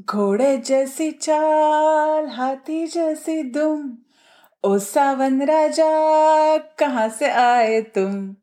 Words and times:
घोड़े 0.00 0.56
जैसी 0.56 1.10
चाल 1.10 2.26
हाथी 2.26 2.86
जैसी 2.86 3.42
दुम 3.42 3.90
ओ 4.64 4.78
सावन 4.78 5.40
राजा 5.42 6.56
कहाँ 6.78 7.08
से 7.08 7.30
आए 7.30 7.80
तुम 7.96 8.34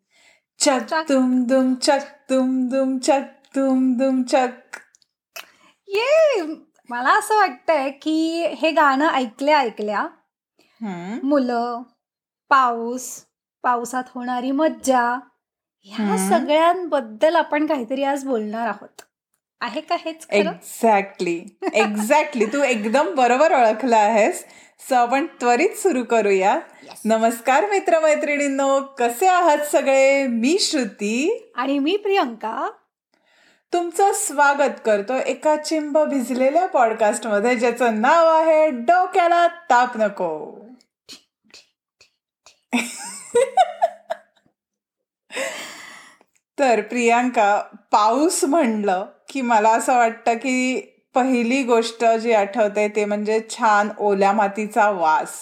चक. 0.60 0.94
तुम 1.10 1.44
दुम 1.46 1.74
चक 1.76 2.02
तुम 2.30 2.68
दुम 2.68 2.98
चक 3.00 3.32
तुम 3.56 3.94
दुम 3.98 4.24
चक 4.24 4.78
ये 5.88 6.42
मला 6.90 7.18
असं 7.18 7.36
वाटतंय 7.36 7.90
की 7.90 8.46
हे 8.58 8.72
गाणं 8.72 9.10
ऐकल्या 9.10 9.60
ऐकल्या. 9.60 10.08
मुलं 11.24 11.82
पाऊस 12.50 13.26
पावसात 13.64 14.04
होणारी 14.16 14.52
मज्जा 14.52 15.20
ह्या. 15.88 16.18
सगळ्यांबद्दल 16.30 17.36
आपण 17.36 17.66
काहीतरी 17.66 18.04
आज 18.04 18.26
बोलणार 18.26 18.68
आहोत 18.68 19.02
आहे 19.62 19.82
का 19.82 19.96
हेच 20.06 20.28
एक्झॅक्टली 20.32 21.44
एक्झॅक्टली 21.74 22.46
तू 22.46 22.64
एकदम 22.64 23.16
बरोबर 23.16 23.52
ओळखलं 23.52 23.98
आहेस. 23.98 24.46
सो 24.80 24.96
आपण 24.96 25.26
त्वरित 25.26 25.70
सुरू 25.70 26.04
करूया. 26.04 26.60
नमस्कार 27.06 27.70
मित्रमैत्रिणींनो. 27.70 28.82
कसे 28.82 29.28
आहात 29.28 29.58
सगळे? 29.58 30.28
मी 30.28 30.58
श्रुती. 30.60 31.46
आणि 31.56 31.80
मी 31.80 31.98
प्रियंका. 31.98 32.72
तुमचं 33.74 34.12
स्वागत 34.14 34.72
करतो 34.86 35.14
एका 35.14 35.56
चिंब 35.56 35.98
भिजलेल्या 35.98 36.66
पॉडकास्टमध्ये 36.66 37.56
ज्याचं 37.56 38.02
नाव 38.02 38.28
आहे 38.28 38.70
डोक्याला 38.70 39.48
ताप 39.48 39.98
नको. 39.98 40.60
तर 46.60 46.82
प्रियांका 46.82 47.62
पाऊस 47.92 48.44
म्हणलं 48.46 49.06
की 49.30 49.42
मला 49.42 49.70
असं 49.70 49.98
वाटतं 49.98 50.34
की 50.34 50.80
पहिली 51.16 51.64
गोष्ट 51.64 52.06
जी 52.06 52.34
आठवते 52.34 52.88
ते 52.88 53.06
म्हणजे 53.06 53.40
छान 53.50 53.90
ओल्या 54.00 54.32
मातीचा 54.32 54.90
वास. 54.90 55.34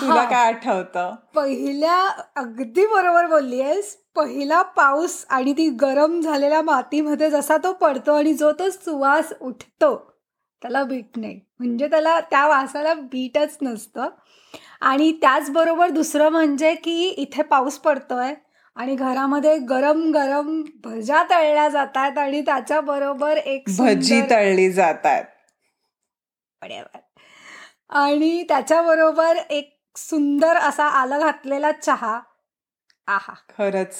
तुला 0.00 0.24
काय 0.24 0.52
आठवतं? 0.52 1.14
पहिल्या 1.34 1.96
अगदी 2.36 2.86
बरोबर 2.86 3.26
बोललीयस. 3.26 3.96
पहिला 4.16 4.62
पाऊस 4.62 5.26
आणि 5.30 5.52
ती 5.52 5.68
गरम 5.70 6.20
झालेल्या 6.20 6.62
मातीमध्ये 6.62 7.30
जसा 7.30 7.56
तो 7.56 7.72
पडतो 7.72 8.14
आणि 8.14 8.34
जो 8.34 8.52
तो 8.52 8.70
सुवास 8.70 9.32
उठतो 9.40 9.94
त्याला 10.62 10.82
बीट 10.84 11.18
नाही. 11.18 11.40
म्हणजे 11.58 11.88
त्याला 11.88 12.20
त्या 12.20 12.46
वासाला 12.46 12.94
बीटच 12.94 13.56
नसतं. 13.62 14.08
आणि 14.80 15.12
त्याचबरोबर 15.12 15.88
दुसरं 15.88 16.28
म्हणजे 16.28 16.74
की 16.74 17.08
इथे 17.08 17.42
पाऊस 17.42 17.78
पडतोय. 17.78 18.34
आणि 18.74 18.94
घरामध्ये 18.94 19.58
गरम 19.58 20.10
गरम 20.10 20.62
भज्या 20.84 21.24
तळल्या 21.30 21.68
जातात 21.68 22.18
आणि 22.18 22.40
त्याच्याबरोबर 22.40 23.36
एक 23.36 23.64
भजी 23.78 24.20
तळली 24.30 24.72
जातात. 24.72 25.24
आणि 27.90 28.42
त्याच्याबरोबर 28.42 29.36
एक 29.50 29.82
सुंदर 29.96 30.56
असा 30.56 30.84
आलं 30.84 31.18
घातलेला 31.20 31.72
चहा. 31.72 32.20
आहा. 33.06 33.32
खरंच. 33.32 33.96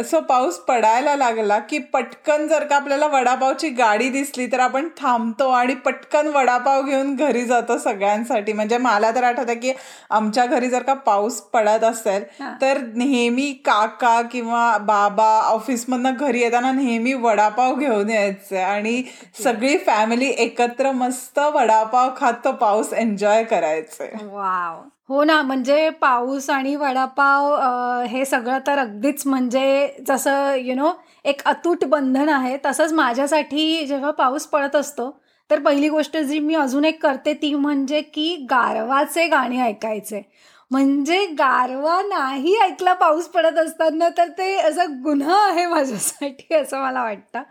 असं 0.00 0.20
पाऊस 0.20 0.58
पडायला 0.58 1.14
लागला 1.16 1.58
की 1.58 1.78
पटकन 1.92 2.46
जर 2.46 2.64
का 2.64 2.76
आपल्याला 2.76 3.06
वडापावची 3.06 3.68
गाडी 3.68 4.08
दिसली 4.08 4.46
तर 4.46 4.60
आपण 4.60 4.88
थांबतो 4.98 5.48
आणि 5.48 5.74
पटकन 5.74 6.26
वडापाव 6.26 6.82
घेऊन 6.82 7.14
घरी 7.16 7.44
जातो 7.44 7.78
सगळ्यांसाठी. 7.78 8.52
म्हणजे 8.52 8.78
मला 8.78 9.10
तर 9.14 9.24
आठवतं 9.24 9.54
की 9.54 9.72
आमच्या 10.10 10.46
घरी 10.46 10.68
जर 10.68 10.82
का 10.82 10.94
पाऊस 10.94 11.40
पडत 11.40 11.84
असेल. 11.84 12.24
तर 12.60 12.78
नेहमी 12.94 13.52
काका 13.64 14.20
किंवा 14.22 14.76
बाबा 14.78 15.30
ऑफिसमधनं 15.40 16.14
घरी 16.20 16.40
येताना 16.40 16.72
नेहमी 16.72 17.12
वडापाव 17.14 17.74
घेऊन 17.74 18.10
यायचे 18.10 18.58
आणि 18.58 19.02
सगळी 19.42 19.76
फॅमिली 19.78 20.28
एकत्र 20.38 20.92
मस्त 20.92 21.38
वडापाव 21.38 22.10
खात 22.16 22.34
तो 22.44 22.52
पाऊस 22.52 22.92
एन्जॉय 22.92 23.44
करायचे. 23.44 24.12
वाव. 24.22 24.82
हो 25.10 25.22
ना 25.24 25.40
म्हणजे 25.42 25.88
पाऊस 25.90 26.48
आणि 26.50 26.74
वडापाव 26.76 27.52
अ, 27.54 28.04
हे 28.08 28.24
सगळं 28.24 28.58
तर 28.66 28.78
अगदीच 28.78 29.26
म्हणजे 29.26 29.88
जसं 30.08 30.54
यु 30.56 30.74
नो 30.74 30.92
एक 31.24 31.42
अतूट 31.44 31.84
बंधन 31.84 32.28
आहे 32.28 32.56
तसंच 32.66 32.92
माझ्यासाठी 32.92 33.86
जेव्हा 33.86 34.10
पाऊस 34.10 34.46
पडत 34.46 34.76
असतो 34.76 35.10
तर 35.50 35.58
पहिली 35.58 35.88
गोष्ट 35.88 36.16
जी 36.18 36.38
मी 36.38 36.54
अजून 36.54 36.84
एक 36.84 37.02
करते 37.02 37.34
ती 37.34 37.52
म्हणजे 37.54 38.00
की 38.00 38.34
गारवाचे 38.50 39.26
गाणे 39.26 39.60
ऐकायचे. 39.60 40.22
म्हणजे 40.70 41.24
गारवा 41.38 42.00
नाही 42.02 42.54
ऐकला 42.62 42.92
पाऊस 42.94 43.26
पडत 43.28 43.58
असताना 43.58 44.08
तर 44.18 44.28
ते 44.28 44.54
असं 44.58 44.92
गुन्हा 45.04 45.38
आहे 45.46 45.66
माझ्यासाठी 45.66 46.54
असं 46.54 46.78
मला 46.78 47.02
वाटतं. 47.02 47.42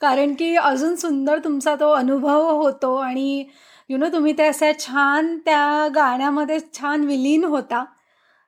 कारण 0.00 0.34
की 0.34 0.54
अजून 0.56 0.94
सुंदर 0.96 1.38
तुमचा 1.38 1.74
तो 1.74 1.90
अनुभव 1.92 2.48
होतो 2.62 2.94
आणि 2.96 3.44
यु 3.90 3.96
नो 3.98 4.08
तुम्ही 4.08 4.32
ते 4.32 4.42
असे 4.42 4.72
छान 4.78 5.36
त्या 5.38 5.88
गाण्यामध्ये 5.94 6.58
छान 6.74 7.04
विलीन 7.04 7.44
होता. 7.44 7.84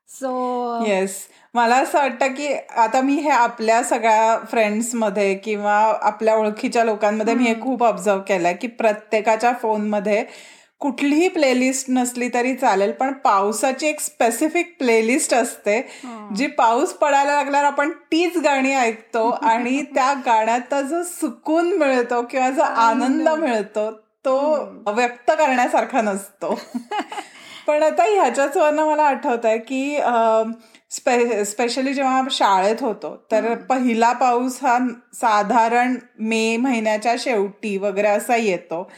सो 0.08 0.84
येस 0.86 1.16
मला 1.54 1.76
असं 1.76 1.98
वाटतं 1.98 2.32
की 2.34 2.48
आता 2.76 3.00
मी 3.00 3.14
हे 3.14 3.30
आपल्या 3.30 3.82
सगळ्या 3.82 4.36
फ्रेंड्समध्ये 4.50 5.34
किंवा 5.34 5.76
आपल्या 6.02 6.34
ओळखीच्या 6.36 6.84
लोकांमध्ये 6.84 7.34
मी 7.34 7.44
हे 7.44 7.54
खूप 7.60 7.82
ऑब्झर्व 7.84 8.20
केलंय 8.20 8.54
की 8.54 8.66
प्रत्येकाच्या 8.66 9.52
फोनमध्ये 9.52 10.24
कुठलीही 10.80 11.28
प्लेलिस्ट 11.28 11.90
नसली 11.90 12.28
तरी 12.34 12.54
चालेल 12.54 12.92
पण 12.92 13.12
पावसाची 13.12 13.86
एक 13.86 14.00
स्पेसिफिक 14.00 14.76
प्लेलिस्ट 14.78 15.34
असते 15.34 15.80
जी 16.36 16.46
पाऊस 16.46 16.92
पडायला 16.92 17.34
लागल्यावर 17.34 17.66
आपण 17.66 17.90
तीच 18.12 18.38
गाणी 18.38 18.74
ऐकतो 18.74 19.28
आणि 19.30 19.82
त्या 19.94 20.12
गाण्याचा 20.26 20.80
जो 20.82 21.02
सुकून 21.02 21.72
मिळतो 21.72 22.22
किंवा 22.22 22.50
जो 22.50 22.62
आनंद 22.62 23.28
मिळतो 23.28 23.90
तो 24.24 24.36
व्यक्त 24.92 25.30
करण्यासारखा 25.30 26.00
नसतो. 26.00 26.60
पण 27.66 27.82
आता 27.82 28.04
ह्याच्याच 28.04 28.56
वरनं 28.56 28.86
मला 28.86 29.02
आठवत 29.02 29.46
आहे 29.46 29.58
की 29.58 29.98
स्पे 30.90 31.44
स्पेशली 31.44 31.94
जेव्हा 31.94 32.22
शाळेत 32.30 32.76
होतो 32.80 33.16
तर 33.32 33.54
पहिला 33.54 34.12
पाऊस 34.12 34.58
हा 34.62 34.78
साधारण 35.14 35.96
मे 36.18 36.56
महिन्याच्या 36.56 37.14
शेवटी 37.18 37.76
वगैरे 37.78 38.08
असा 38.08 38.36
येतो. 38.36 38.90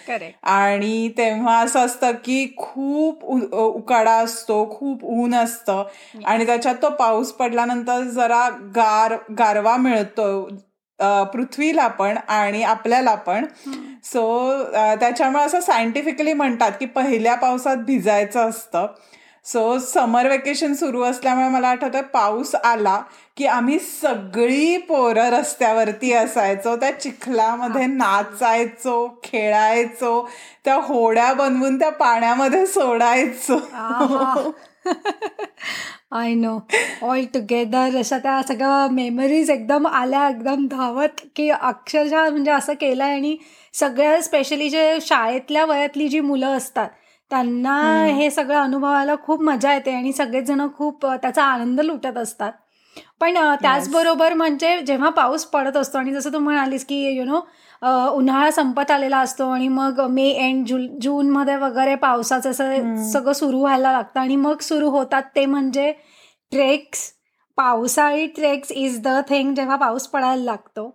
आणि 0.42 1.08
तेव्हा 1.08 1.58
असं 1.58 1.80
असतं 1.80 2.10
की 2.24 2.54
खूप 2.56 3.24
उकाडा 3.52 4.14
असतो 4.14 4.78
खूप 4.78 5.04
ऊन 5.04 5.34
असतं. 5.34 5.84
आणि 6.24 6.46
त्याच्यात 6.46 6.74
तो 6.82 6.90
पाऊस 6.90 7.32
पडल्यानंतर 7.32 8.02
जरा 8.02 8.48
गार 8.76 9.16
गारवा 9.38 9.76
मिळतो. 9.76 10.48
पृथ्वीला 11.32 11.86
पण 11.86 12.16
आणि 12.28 12.62
आपल्याला 12.62 13.14
पण. 13.14 13.46
सो 14.04 14.62
त्याच्यामुळे 15.00 15.44
असं 15.44 15.60
सायंटिफिकली 15.60 16.32
म्हणतात 16.32 16.72
की 16.80 16.86
पहिल्या 16.86 17.34
पावसात 17.34 17.76
भिजायचं 17.76 18.48
असतं. 18.48 18.86
सो 19.46 19.78
समर 19.78 20.28
वेकेशन 20.28 20.74
सुरू 20.74 21.02
असल्यामुळे 21.02 21.48
मला 21.48 21.68
आठवतं 21.68 22.00
पाऊस 22.02 22.54
आला 22.54 23.00
की 23.36 23.46
आम्ही 23.46 23.78
सगळी 23.78 24.76
पोरं 24.76 25.28
रस्त्यावरती 25.30 26.12
असायचो 26.12 26.76
त्या 26.76 26.90
चिखलामध्ये 27.00 27.86
नाचायचो 27.86 29.06
खेळायचो 29.24 30.28
त्या 30.64 30.74
होड्या 30.74 31.32
बनवून 31.32 31.78
त्या 31.78 31.90
पाण्यामध्ये 31.90 32.66
सोडायचो. 32.66 33.58
आय 36.12 36.34
नो 36.34 36.58
ऑल 37.02 37.24
टुगेदर 37.34 37.96
अशा 37.98 38.18
त्या 38.18 38.40
सगळ्या 38.42 38.86
मेमरीज 38.90 39.50
एकदम 39.50 39.86
आल्या 39.86 40.28
एकदम 40.28 40.66
धावत 40.66 41.20
की 41.36 41.48
अक्षरशः 41.50 42.28
म्हणजे 42.30 42.50
असं 42.50 42.72
केलं 42.72 43.04
आणि 43.04 43.36
सगळ्या 43.74 44.22
स्पेशली 44.22 44.68
जे 44.68 44.98
शाळेतल्या 45.00 45.64
वयातली 45.64 46.08
जी 46.08 46.20
मुलं 46.20 46.56
असतात 46.56 46.88
त्यांना 47.30 47.78
हे 48.06 48.30
सगळं 48.30 48.56
अनुभवायला 48.56 49.14
खूप 49.22 49.42
मजा 49.42 49.72
येते 49.74 49.90
आणि 49.90 50.12
सगळेच 50.12 50.44
जण 50.44 50.66
खूप 50.76 51.06
त्याचा 51.06 51.44
आनंद 51.44 51.80
लुटत 51.80 52.18
असतात. 52.18 52.52
पण 53.20 53.36
त्याचबरोबर 53.62 54.34
म्हणजे 54.34 54.80
जेव्हा 54.80 55.08
पाऊस 55.10 55.44
पडत 55.44 55.76
असतो 55.76 55.98
आणि 55.98 56.12
जसं 56.12 56.32
तू 56.32 56.38
म्हणालीस 56.38 56.84
की 56.86 57.03
यु 57.16 57.25
नो 57.25 57.41
उन्हाळा 58.14 58.50
संपत 58.50 58.91
आलेला 58.91 59.19
असतो 59.19 59.48
आणि 59.50 59.69
मग 59.69 60.00
मे 60.10 60.28
एंड 60.28 60.66
जून 60.66 60.86
जूनमध्ये 61.02 61.56
वगैरे 61.56 61.94
पावसाचं 61.94 62.50
असं 62.50 62.94
सगळं 63.12 63.32
सुरू 63.32 63.61
व्हायला 63.61 63.93
लागतं 63.93 64.20
आणि 64.20 64.37
मग 64.37 64.61
सुरू 64.62 64.90
होतात 64.90 65.22
ते 65.37 65.46
म्हणजे 65.46 65.93
ट्रेक्स. 66.52 67.11
पावसाळी 67.58 68.26
ट्रेक्स 68.26 68.70
इज 68.72 69.00
द 69.02 69.08
थिंग 69.28 69.55
जेव्हा 69.55 69.76
पाऊस 69.76 70.06
पडायला 70.08 70.43
लागतो. 70.44 70.90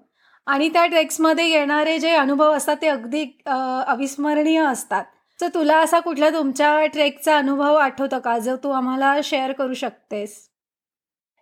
आणि 0.48 0.70
त्या 0.74 0.86
ट्रेक्समध्ये 0.86 1.46
येणारे 1.50 1.98
जे 2.00 2.12
अनुभव 2.16 2.54
असतात 2.56 2.76
ते 2.82 2.88
अगदी 2.88 3.24
अविस्मरणीय 3.48 4.60
असतात. 4.66 5.04
तर 5.40 5.48
तुला 5.54 5.78
असा 5.80 6.00
कुठला 6.00 6.30
तुमच्या 6.30 6.86
ट्रेकचा 6.86 7.38
अनुभव 7.38 7.76
आठवतो 7.76 8.20
का? 8.20 8.38
जो 8.40 8.56
तू 8.64 8.72
आम्हाला 8.72 9.14
शेअर 9.24 9.52
करू 9.52 9.74
शकतेस. 9.74 10.38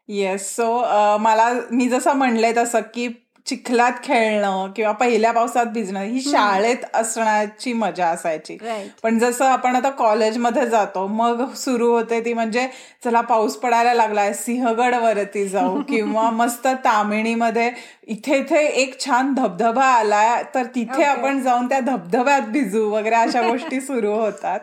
येस 0.08 0.56
सो 0.56 0.82
uh, 0.82 1.18
मला 1.20 1.54
मी 1.72 1.90
जसं 1.90 2.14
म्हणले 2.14 2.52
तसं 2.58 2.80
की 2.94 3.08
चिखलात 3.46 3.92
खेळणं 4.04 4.72
किंवा 4.76 4.92
पहिल्या 4.92 5.32
पावसात 5.32 5.66
भिजणं 5.66 6.02
ही 6.02 6.22
शाळेत 6.22 6.86
असण्याची 6.94 7.74
मजा 7.74 8.08
असायची. 8.08 8.58
पण 9.04 9.20
जसं 9.20 9.46
आपण 9.46 9.76
आता 9.76 9.90
कॉलेजमध्ये 9.90 10.66
जातो 10.68 11.06
मग 11.08 11.44
सुरू 11.56 11.92
होते 11.92 12.20
ती 12.26 12.34
म्हणजे 12.34 12.68
चला 13.04 13.22
पाऊस 13.22 13.56
पडायला 13.56 13.94
लागलाय 13.94 14.34
सिंहगड 14.34 14.96
वरती 14.96 15.48
जाऊ 15.48 15.82
किंवा 15.90 16.30
मस्त 16.30 16.68
तामिणीमध्ये 16.86 17.70
इथे 18.08 18.38
इथे 18.38 18.64
एक 18.82 19.00
छान 19.00 19.34
धबधबा 19.34 19.86
आलाय 19.86 20.44
तर 20.56 20.66
तिथे 20.76 21.04
आपण 21.04 21.40
जाऊन 21.42 21.68
त्या 21.70 21.80
धबधब्यात 21.80 22.50
भिजू 22.50 22.90
वगैरे 22.90 23.16
अशा 23.16 23.42
गोष्टी 23.48 23.82
सुरू 23.82 24.14
होतात. 24.14 24.60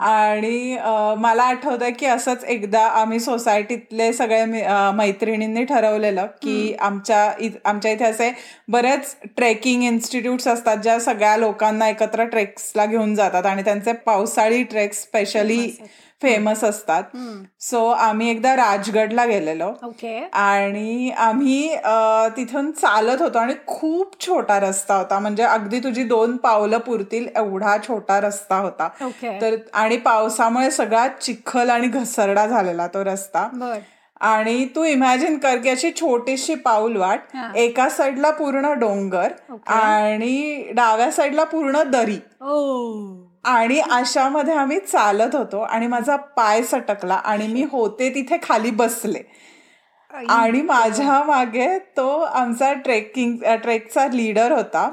आणि 0.00 0.76
मला 1.18 1.42
आठवतं 1.42 1.90
की 1.98 2.06
असंच 2.06 2.44
एकदा 2.44 2.82
आम्ही 2.90 3.20
सोसायटीतले 3.20 4.12
सगळे 4.12 4.44
मैत्रिणींनी 4.94 5.64
ठरवलेलं 5.64 6.26
की 6.42 6.74
आमच्या 6.80 7.24
आमच्या 7.64 7.90
इथे 7.92 8.04
असे 8.08 8.32
बरेच 8.68 9.14
ट्रेकिंग 9.36 9.82
इन्स्टिट्यूट्स 9.82 10.48
असतात 10.48 10.76
ज्या 10.76 10.98
सगळ्या 11.00 11.36
लोकांना 11.36 11.88
एकत्र 11.88 12.24
ट्रेक्सला 12.24 12.86
घेऊन 12.86 13.14
जातात 13.14 13.46
आणि 13.46 13.62
त्यांचे 13.62 13.92
पावसाळी 13.92 14.62
ट्रेक्स 14.62 15.02
स्पेशली 15.02 15.70
फेमस 16.22 16.62
असतात. 16.64 17.02
सो 17.60 17.84
आम्ही 17.86 18.30
एकदा 18.30 18.54
राजगडला 18.56 19.24
गेलेलो. 19.24 19.70
आणि 20.32 21.10
आम्ही 21.10 21.76
तिथून 22.36 22.70
चालत 22.72 23.22
होतो 23.22 23.38
आणि 23.38 23.54
खूप 23.66 24.20
छोटा 24.20 24.58
रस्ता 24.60 24.94
होता. 24.94 25.18
म्हणजे 25.18 25.42
अगदी 25.42 25.78
तुझी 25.78 26.04
दोन 26.04 26.36
पावलं 26.36 26.78
पुरतील 26.78 27.28
एवढा 27.36 27.76
छोटा 27.88 28.20
रस्ता 28.20 28.56
होता. 28.56 28.88
तर 29.40 29.56
आणि 29.74 29.96
पावसामुळे 29.96 30.70
सगळा 30.70 31.06
चिखल 31.22 31.70
आणि 31.70 31.88
घसरडा 31.88 32.46
झालेला 32.46 32.86
तो 32.86 33.04
रस्ता. 33.04 33.48
आणि 34.20 34.64
तू 34.76 34.84
इमॅजिन 34.84 35.38
कर 35.38 35.56
की 35.56 35.68
अशी 35.68 35.90
छोटीशी 35.90 36.54
पाऊल 36.54 36.96
वाट 36.96 37.36
एका 37.56 37.88
साईडला 37.88 38.30
पूर्ण 38.30 38.72
डोंगर 38.72 39.32
आणि 39.66 40.70
डाव्या 40.74 41.10
साईडला 41.10 41.44
पूर्ण 41.44 41.82
दरी. 41.82 42.18
आणि 43.44 43.80
अशामध्ये 43.90 44.54
आम्ही 44.54 44.78
चालत 44.78 45.34
होतो 45.34 45.60
आणि 45.60 45.86
माझा 45.86 46.16
पाय 46.16 46.62
सटकला 46.62 47.14
आणि 47.14 47.46
मी 47.46 47.64
होते 47.72 48.14
तिथे 48.14 48.36
खाली 48.42 48.70
बसले. 48.70 49.22
आणि 50.10 50.62
माझ्या 50.62 51.22
मागे 51.24 51.78
तो 51.96 52.08
आमचा 52.20 52.72
ट्रेकिंग 52.74 53.36
ट्रेकचा 53.62 54.06
लीडर 54.06 54.52
होता. 54.52 54.88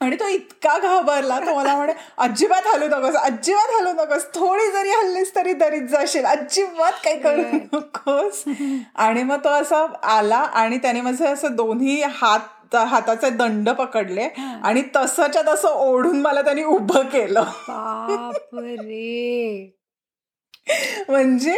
आणि 0.00 0.16
तो 0.16 0.26
इतका 0.28 0.76
घाबरला 0.78 1.38
तो 1.40 1.54
मला 1.56 1.74
म्हणे 1.76 1.92
अजिबात 2.18 2.66
हलू 2.66 2.86
नकोस 2.88 3.14
अजिबात 3.16 3.70
हलू 3.74 3.92
नकोस 3.92 4.24
थोडी 4.34 4.70
जरी 4.72 4.90
हल्लीस 4.90 5.34
तरी 5.34 5.52
दरीत 5.52 5.86
जाशील 5.90 6.24
अजिबात 6.24 6.92
काही 7.04 7.18
करू 7.20 7.42
नकोस. 7.72 8.42
आणि 8.96 9.22
मग 9.22 9.44
तो 9.44 9.48
असा 9.50 9.84
आला 10.16 10.36
आणि 10.36 10.78
त्याने 10.78 11.00
माझे 11.00 11.26
असं 11.26 11.54
दोन्ही 11.56 12.02
हात 12.14 12.74
हाताचे 12.74 13.30
दंड 13.30 13.68
पकडले 13.70 14.28
आणि 14.64 14.82
तसंच्या 14.96 15.42
तसं 15.46 15.68
ओढून 15.68 16.20
मला 16.20 16.42
त्यांनी 16.42 16.62
उभं 16.64 17.08
केलं. 17.08 17.44
म्हणजे 21.08 21.56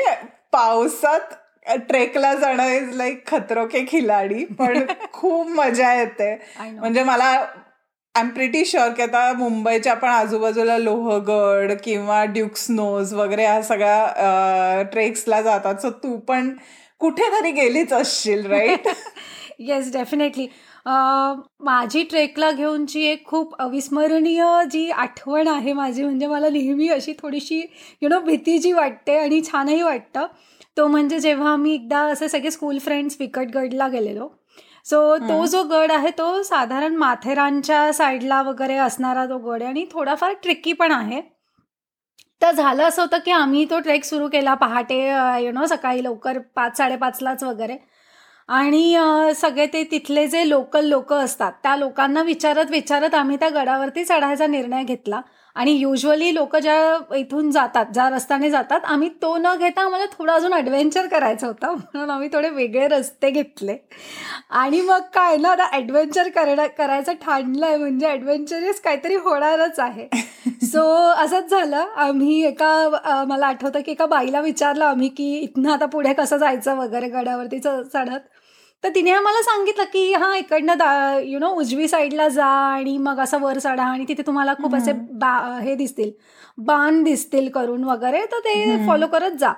पावसात 0.52 1.35
ट्रेकला 1.88 2.35
जाणं 2.35 2.69
इज 2.73 2.94
लाईक 2.96 3.26
खतरो 3.26 3.67
के 3.67 3.85
खिलाडी 3.88 4.44
पण 4.58 4.85
खूप 5.12 5.49
मजा 5.50 5.93
येते. 5.94 6.35
म्हणजे 6.61 7.02
मला 7.02 7.32
आय 8.19 8.25
एम 8.25 8.31
प्रिटी 8.35 8.65
शुअर 8.65 8.93
की 8.93 9.03
आता 9.03 9.32
मुंबईच्या 9.38 9.93
पण 9.94 10.09
आजूबाजूला 10.09 10.76
लोहगड 10.79 11.73
किंवा 11.85 12.25
ड्युक्स 12.26 12.65
नोज 12.70 13.12
वगैरे 13.15 13.43
ह्या 13.43 13.61
सगळ्या 13.62 14.82
ट्रेक्सला 14.93 15.41
जातात. 15.43 15.75
सो 15.82 15.91
तू 16.03 16.17
पण 16.29 16.50
कुठेतरी 17.00 17.50
गेलीच 17.53 17.93
असशील 17.93 18.44
राईट 18.47 18.88
येस 19.59 19.93
डेफिनेटली 19.93 20.47
माझी 21.65 22.03
ट्रेकला 22.11 22.50
घेऊनची 22.50 23.05
एक 23.06 23.25
खूप 23.26 23.55
अविस्मरणीय 23.62 24.44
जी 24.73 24.88
आठवण 24.91 25.49
आहे 25.49 25.73
माझी 25.73 26.03
म्हणजे 26.05 26.26
मला 26.26 26.49
नेहमी 26.49 26.88
अशी 26.88 27.12
थोडीशी 27.23 27.61
यु 28.03 28.09
नो 28.09 28.21
भीती 28.21 28.59
जी 28.59 28.73
वाटते 28.73 29.19
आणि 29.19 29.41
छानही 29.53 29.82
वाटतं. 29.82 30.26
तो 30.76 30.87
म्हणजे 30.87 31.19
जेव्हा 31.21 31.53
आम्ही 31.53 31.75
एकदा 31.75 32.00
असे 32.09 32.29
सगळे 32.29 32.50
स्कूल 32.50 32.79
फ्रेंड्स 32.79 33.17
विकटगडला 33.21 33.88
गेलेलो 33.88 34.29
सो 34.88 35.17
तो 35.19 35.44
जो 35.46 35.62
गड 35.70 35.93
आहे 35.93 36.11
तो 36.19 36.43
साधारण 36.43 36.94
माथेरानच्या 36.96 37.93
साईडला 37.93 38.40
वगैरे 38.43 38.76
असणारा 38.76 39.25
तो 39.26 39.38
गड 39.38 39.62
आहे 39.62 39.70
आणि 39.70 39.85
थोडाफार 39.93 40.32
ट्रिकी 40.43 40.73
पण 40.73 40.93
आहे. 40.93 41.20
तर 42.43 42.50
झालं 42.52 42.82
असं 42.82 43.02
होतं 43.02 43.19
की 43.25 43.31
आम्ही 43.31 43.64
तो 43.70 43.79
ट्रेक 43.81 44.05
सुरू 44.05 44.29
केला 44.32 44.55
पहाटे 44.55 44.99
यु 45.44 45.52
नो 45.52 45.67
सकाळी 45.67 46.02
लवकर 46.05 46.38
पाच 46.56 46.76
साडेपाचलाच 46.76 47.43
वगैरे. 47.44 47.76
आणि 48.49 49.32
सगळे 49.37 49.67
ते 49.73 49.82
तिथले 49.90 50.26
जे 50.26 50.49
लोकल 50.49 50.85
लोक 50.85 51.12
असतात 51.12 51.52
त्या 51.62 51.76
लोकांना 51.76 52.23
विचारत 52.23 52.70
विचारत 52.70 53.14
आम्ही 53.14 53.37
त्या 53.37 53.49
गडावरती 53.55 54.05
चढायचा 54.05 54.46
निर्णय 54.46 54.85
घेतला. 54.85 55.20
आणि 55.59 55.73
युजली 55.73 56.35
लोक 56.35 56.55
ज्या 56.57 57.17
इथून 57.17 57.51
जातात 57.51 57.87
ज्या 57.95 58.09
रस्त्याने 58.11 58.51
जातात 58.51 58.81
आम्ही 58.85 59.09
तो 59.23 59.37
न 59.37 59.55
घेता 59.59 59.83
आम्हाला 59.83 60.05
थोडं 60.19 60.33
अजून 60.33 60.53
ॲडव्हेंचर 60.53 61.07
करायचं 61.07 61.47
होतं. 61.47 61.75
म्हणून 61.95 62.11
आम्ही 62.11 62.29
थोडे 62.33 62.49
वेगळे 62.49 62.87
रस्ते 62.89 63.31
घेतले. 63.31 63.77
आणि 64.51 64.81
मग 64.81 65.01
काय 65.15 65.37
ना 65.37 65.49
आता 65.49 65.69
ॲडव्हेंचर 65.73 66.29
करणं 66.29 66.67
करायचं 66.79 67.13
ठाणलं 67.13 67.67
आहे 67.67 67.77
म्हणजे 67.77 68.07
ॲडव्हेंचरस 68.07 68.81
काहीतरी 68.81 69.17
होणारच 69.17 69.81
आहे. 69.81 70.09
सो 70.67 70.85
असंच 71.15 71.51
झालं. 71.51 71.85
आम्ही 71.97 72.43
एका 72.45 73.25
मला 73.29 73.47
आठवतं 73.47 73.81
की 73.81 73.93
एका 73.93 74.07
बाईला 74.07 74.41
विचारलं 74.41 74.85
आम्ही 74.85 75.09
की 75.09 75.33
इथनं 75.39 75.73
आता 75.73 75.87
पुढे 75.87 76.13
कसं 76.13 76.37
जायचं 76.37 76.77
वगैरे 76.77 77.09
गड्यावरती 77.09 77.59
चढत. 77.59 78.21
तर 78.85 78.89
तिने 78.89 79.11
आम्हाला 79.11 79.43
सांगितलं 79.43 79.85
की 79.85 80.13
हां 80.13 80.35
इकडनं 80.37 80.79
दा 80.79 81.19
यु 81.25 81.39
नो 81.39 81.49
उजवी 81.51 81.89
साईडला 81.89 82.29
जा 82.29 82.47
आणि 82.47 82.97
मग 82.99 83.21
असं 83.21 83.41
वर 83.41 83.59
चढा 83.59 83.85
आणि 83.85 84.05
तिथे 84.09 84.23
तुम्हाला 84.27 84.55
खूप 84.55 84.75
असे 84.75 84.93
बा 84.93 85.59
हे 85.63 85.75
दिसतील 85.75 86.11
बाण 86.59 87.03
दिसतील 87.05 87.49
करून 87.49 87.85
वगैरे 87.85 88.25
तर 88.27 88.39
ते 88.39 88.87
फॉलो 88.87 89.07
करत 89.07 89.39
जा. 89.41 89.53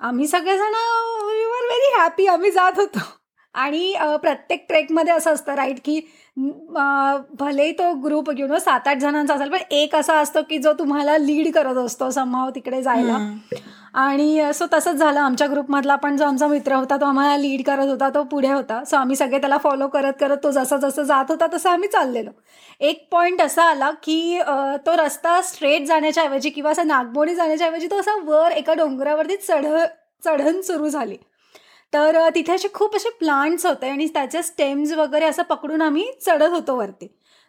आम्ही 0.00 0.26
सगळेजण 0.26 0.74
यू 1.40 1.50
आर 1.50 1.64
व्हेरी 1.66 1.92
हॅपी 1.98 2.26
आम्ही 2.26 2.50
जात 2.50 2.72
होतो. 2.76 2.98
आणि 3.54 3.92
प्रत्येक 4.22 4.64
ट्रेकमध्ये 4.68 5.12
असं 5.12 5.32
असतं 5.34 5.54
राईट 5.54 5.78
की 5.84 6.00
भलेही 7.38 7.72
तो 7.78 7.92
ग्रुप 8.04 8.30
यु 8.38 8.46
नो 8.46 8.58
सात 8.58 8.88
आठ 8.88 8.98
जणांचा 8.98 9.34
असेल 9.34 9.48
पण 9.50 9.62
एक 9.70 9.94
असा 9.96 10.18
असतो 10.20 10.40
की 10.50 10.58
जो 10.58 10.72
तुम्हाला 10.78 11.16
लीड 11.18 11.52
करत 11.54 11.76
असतो 11.76 12.10
समाव 12.10 12.50
तिकडे 12.54 12.82
जायला. 12.82 13.18
आणि 14.00 14.52
सो 14.54 14.66
तसंच 14.72 14.96
झालं. 14.96 15.20
आमच्या 15.20 15.46
ग्रुपमधला 15.48 15.94
पण 15.96 16.16
जो 16.16 16.24
आमचा 16.24 16.46
मित्र 16.48 16.74
होता 16.74 16.96
तो 16.96 17.04
आम्हाला 17.04 17.36
लीड 17.36 17.62
करत 17.66 17.88
होता 17.88 18.08
तो 18.14 18.22
पुढे 18.24 18.48
होता. 18.48 18.82
सो 18.84 18.96
आम्ही 18.96 19.16
सगळे 19.16 19.38
त्याला 19.38 19.58
फॉलो 19.62 19.88
करत 19.88 20.12
करत 20.20 20.36
तो 20.44 20.50
जसं 20.50 20.76
जसं 20.80 21.02
जात 21.02 21.24
होता 21.28 21.46
तसं 21.54 21.70
आम्ही 21.70 21.88
चाललेलो. 21.88 22.30
एक 22.80 23.06
पॉईंट 23.12 23.42
असा 23.42 23.64
आला 23.64 23.90
की 24.02 24.40
तो 24.86 24.96
रस्ता 24.96 25.40
स्ट्रेट 25.42 25.86
जाण्याच्या 25.86 26.24
ऐवजी 26.24 26.50
किंवा 26.50 26.70
असं 26.70 26.86
नागमोडी 26.86 27.34
जाण्याच्या 27.34 27.66
ऐवजी 27.66 27.86
तो 27.86 27.98
असा 28.00 28.16
वर 28.24 28.52
एका 28.52 28.74
डोंगरावरती 28.74 29.36
चढ 29.38 29.66
चढण 30.24 30.60
सुरू 30.60 30.88
झाली. 30.88 31.16
तर 31.92 32.28
तिथे 32.34 32.52
असे 32.52 32.68
खूप 32.74 32.96
असे 32.96 33.08
प्लांट्स 33.10 33.66
होते 33.66 33.88
आणि 33.88 34.06
त्याचे 34.14 34.42
स्टेम्स 34.42 34.92
वगैरे 34.92 35.24
असं 35.24 35.42
पकडून 35.42 35.82
आम्ही 35.82 36.10
चढत 36.26 36.50
होतो 36.50 36.76
वरती. 36.76 37.06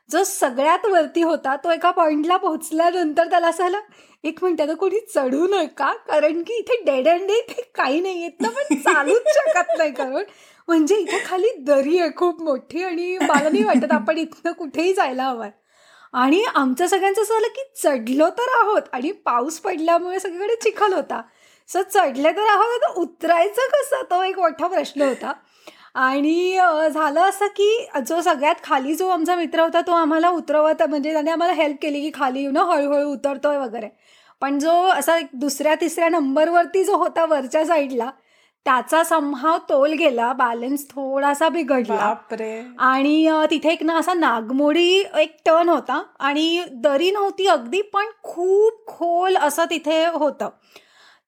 जो 0.10 0.24
सगळ्यात 0.24 0.86
वरती 0.86 1.22
होता 1.22 1.56
तो 1.56 1.72
एका 1.72 1.92
पॉइंटला 1.92 2.38
पोहोचल्यानंतर 2.38 3.30
त्याला 3.30 3.48
असं 3.48 3.64
आलं 3.64 3.80
एक 4.24 4.44
मिनिट 4.44 4.62
आता 4.62 4.74
कोणी 4.74 5.00
चढू 5.16 5.48
नये 5.48 5.66
का 5.68 5.92
कारण 6.08 6.42
की 6.44 6.54
इथे 6.54 6.76
डेड 6.86 7.08
अँड 7.08 7.32
इथे 7.32 7.62
काही 7.76 8.00
नाही 8.02 8.22
येत 8.24 8.42
ना 8.42 8.50
पण 8.50 8.76
चालूच 8.76 9.28
शकत 9.28 9.72
नाही 9.78 9.92
कारण 9.92 10.24
म्हणजे 10.68 10.96
इथे 10.96 11.20
खाली 11.26 11.52
दरी 11.58 11.98
आहे 12.00 12.10
खूप 12.16 12.42
मोठी 12.42 12.84
आणि 12.84 13.18
मला 13.18 13.50
नाही 13.50 13.64
वाटत 13.64 13.92
आपण 13.92 14.18
इथनं 14.18 14.52
कुठेही 14.52 14.94
जायला 14.94 15.24
हवं 15.24 15.50
आणि 16.14 16.44
आमचं 16.56 16.88
सगळ्यांचं 16.88 17.22
असं 17.22 17.34
झालं 17.34 17.48
की 17.48 17.64
चढलो 17.84 18.30
तर 18.30 18.50
आहोत 18.62 18.82
आणि 18.94 19.12
पाऊस 19.26 19.60
पडल्यामुळे 19.60 20.20
सगळीकडे 20.20 20.56
चिखल 20.56 20.94
होता. 20.94 21.22
सो 21.68 21.82
चढले 21.82 22.32
तर 22.32 22.48
आहोत. 22.50 22.80
तर 22.80 23.00
उतरायचं 23.02 23.62
कसं? 23.62 24.04
तो 24.12 24.24
एक 24.24 24.40
मोठा 24.40 24.68
प्रश्न 24.68 25.02
होता. 25.02 25.34
आणि 25.96 26.60
झालं 26.94 27.22
असं 27.22 27.48
की 27.48 27.88
जो 28.08 28.22
सगळ्यात 28.22 28.56
खाली 28.64 28.96
जो 28.96 29.08
आमचा 29.08 29.36
मित्र 29.36 29.60
होता 29.60 29.82
तो 29.82 29.92
आम्हाला 29.92 30.30
उतरवत 30.30 30.84
म्हणजे 30.84 31.12
त्याने 31.14 31.32
आम्हाला 31.32 31.54
हेल्प 31.54 31.78
केली 31.82 32.02
की 32.02 32.12
खाली 32.14 32.42
येऊन 32.42 32.58
हळूहळू 32.58 33.14
उतरतोय 33.14 33.58
वगैरे. 33.58 33.90
पण 34.42 34.60
जो 34.60 34.72
असा 34.72 35.18
दुसऱ्या 35.34 35.76
तिसऱ्या 35.76 36.10
नंबरवरती 36.10 36.84
जो 36.84 36.96
होता 36.98 37.26
वरच्या 37.26 37.66
साईडला 37.66 38.10
त्याचा 38.66 39.04
संभाव 39.04 39.58
तोल 39.58 39.94
गेला. 39.94 40.34
बॅलन्स 40.34 40.86
थोडासा 40.90 41.50
बिघडला. 41.50 41.96
आणि 42.80 43.30
तिथे 43.52 43.70
एक 43.70 43.84
ना 43.84 43.98
असा 43.98 44.14
नागमोडी 44.14 45.04
एक 45.20 45.38
टर्न 45.46 45.70
होता. 45.70 46.04
आणि 46.20 46.64
दरी 46.72 47.12
नव्हती 47.12 47.48
अगदी 47.48 47.82
पण 47.82 48.06
खूप 48.24 48.88
खोल 48.88 49.38
असं 49.38 49.64
तिथे 49.70 50.06
होतं. 50.08 50.50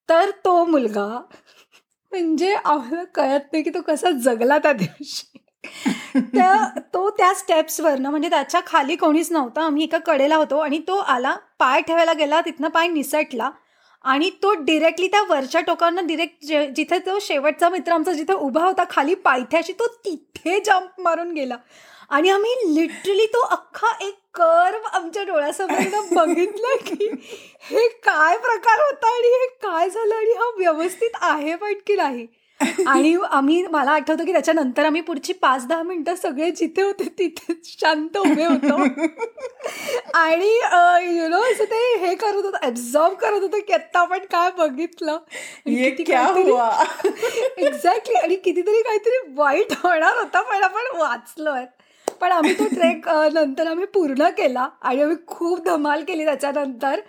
तर 0.08 0.30
तो 0.44 0.64
मुलगा 0.64 1.06
म्हणजे 2.12 2.54
आम्हाला 2.54 3.04
कळत 3.04 3.52
नाही 3.52 3.62
की 3.62 3.70
तो 3.70 3.80
कसा 3.80 4.10
जगला 4.24 4.58
त्या 4.58 4.72
दिवशी. 4.72 5.38
त्या 6.34 6.54
तो 6.94 7.08
त्या 7.10 7.32
स्टेप्सवरनं 7.34 8.10
म्हणजे 8.10 8.30
त्याच्याखाली 8.30 8.96
कोणीच 8.96 9.30
नव्हतं. 9.32 9.60
आम्ही 9.60 9.84
एका 9.84 9.98
कडेला 9.98 10.36
होतो 10.36 10.58
आणि 10.58 10.78
तो 10.78 10.96
आला 10.96 11.36
पाय 11.58 11.80
ठेवायला 11.80 12.12
गेला 12.12 12.40
तिथनं 12.40 12.68
पाय 12.68 12.88
निसटला 12.88 13.50
आणि 14.04 14.30
तो 14.42 14.52
डिरेक्टली 14.64 15.06
त्या 15.08 15.22
वरच्या 15.22 15.60
टोकावरनं 15.60 16.06
डिरेक्ट 16.06 16.44
जिथे 16.76 16.98
तो 16.98 17.18
शेवटचा 17.20 17.68
मित्र 17.68 17.92
आमचा 17.92 18.12
जिथे 18.12 18.32
उभा 18.32 18.64
होता 18.64 18.84
खाली 18.90 19.14
पायथ्याशी 19.14 19.72
तो 19.72 19.86
तिथे 20.04 20.58
जम्प 20.60 21.00
मारून 21.00 21.32
गेला. 21.32 21.56
आणि 22.08 22.30
आम्ही 22.30 22.74
लिटरली 22.74 23.26
तो 23.26 23.40
अख्खा 23.46 23.96
एक 24.00 24.14
कर्व 24.34 24.86
आमच्या 24.92 25.22
डोळ्यासमोर 25.22 26.00
बघितलं 26.12 26.76
की 26.86 27.08
हे 27.62 27.88
काय 27.88 28.36
प्रकार 28.36 28.78
होता 28.78 29.14
आणि 29.16 29.28
हे 29.28 29.46
काय 29.62 29.90
झालं 29.90 30.14
आणि 30.14 30.32
हा 30.32 30.50
व्यवस्थित 30.58 31.10
आहे 31.20 31.54
पण 31.54 31.72
की 31.86 31.96
नाही? 31.96 32.26
आणि 32.86 33.16
आम्ही 33.30 33.66
मला 33.66 33.90
आठवतं 33.90 34.24
की 34.24 34.32
त्याच्यानंतर 34.32 34.84
आम्ही 34.84 35.00
पुढची 35.00 35.32
पाच 35.32 35.66
दहा 35.66 35.82
मिनिटं 35.82 36.14
सगळे 36.14 36.50
जिथे 36.50 36.82
होते 36.82 37.04
तिथे 37.18 37.54
शांत 37.64 38.16
उभे 38.16 38.44
होतो. 38.44 38.76
आणि 40.14 40.50
यु 41.16 41.28
नो 41.28 41.40
असं 41.42 41.64
ते 41.64 41.96
हे 41.96 42.14
करत 42.14 42.34
होतं 42.34 42.66
ऍब्झॉर्ब 42.66 43.14
करत 43.14 43.40
होतं 43.42 43.58
की 43.58 43.72
आता 43.72 44.00
आपण 44.00 44.18
काय 44.18 44.50
बघितलं. 44.50 45.18
एक्झॅक्टली 47.56 48.16
आणि 48.22 48.36
कितीतरी 48.36 48.82
काहीतरी 48.82 49.18
वाईट 49.34 49.72
होणार 49.82 50.16
होता 50.18 50.42
पण 50.42 50.62
आपण 50.62 50.96
वाचलोय. 50.96 51.64
पण 52.20 52.32
आम्ही 52.32 52.54
तो 52.58 52.66
ट्रेक 52.68 53.08
नंतर 53.34 53.66
आम्ही 53.66 53.86
पूर्ण 53.94 54.28
केला 54.36 54.68
आणि 54.82 55.02
आम्ही 55.02 55.16
खूप 55.26 55.64
धमाल 55.66 56.04
केली 56.04 56.24
त्याच्यानंतर. 56.24 57.00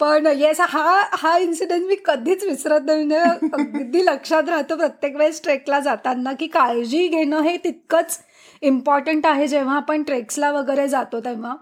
पण 0.00 0.26
येस 0.36 0.60
हा 0.60 1.00
हा 1.12 1.36
इन्सिडेंट 1.38 1.86
मी 1.86 1.96
कधीच 2.04 2.44
विसरत 2.44 2.80
नाही. 2.86 3.04
म्हणजे 3.04 3.48
अगदी 3.52 4.04
लक्षात 4.06 4.48
राहतो 4.48 4.76
प्रत्येक 4.76 5.16
वेळेस 5.16 5.42
ट्रेकला 5.42 5.80
जाताना 5.80 6.32
की 6.32 6.46
काळजी 6.46 7.06
घेणं 7.08 7.40
हे 7.42 7.56
तितकंच 7.64 8.18
इम्पॉर्टंट 8.62 9.26
आहे 9.26 9.46
जेव्हा 9.48 9.76
आपण 9.76 10.02
ट्रेक्सला 10.02 10.50
वगैरे 10.52 10.86
जातो 10.88 11.20
तेव्हा. 11.20 11.54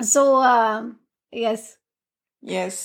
सो 0.00 0.24
येस 1.32 1.68
येस 2.42 2.78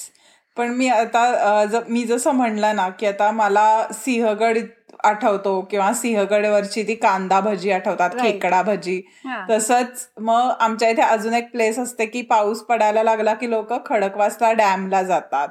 पण 0.58 0.74
मी 0.74 0.88
आता 0.88 1.84
मी 1.88 2.04
जसं 2.06 2.32
म्हणलं 2.32 2.76
ना 2.76 2.88
की 2.90 3.06
आता 3.06 3.30
मला 3.32 3.88
सिंहगड 3.94 4.58
आठवतो 5.04 5.60
किंवा 5.62 5.92
सिंहगडवरची 5.94 6.84
ती 6.88 6.96
कांदा 6.96 7.40
भजी 7.40 7.72
आठवतात 7.72 8.10
खेकडा 8.20 8.62
भजी. 8.62 9.02
तसंच 9.50 10.08
मग 10.20 10.52
आमच्या 10.60 10.90
इथे 10.90 11.02
अजून 11.02 11.34
एक 11.34 11.52
प्लेस 11.52 11.80
असते 11.80 12.06
की 12.06 12.22
पाऊस 12.22 12.62
पडायला 12.62 13.04
लागला 13.04 13.34
की 13.34 13.50
लोक 13.50 13.74
खडकवासला 13.86 14.52
डॅमला 14.54 15.04
जातात. 15.04 15.48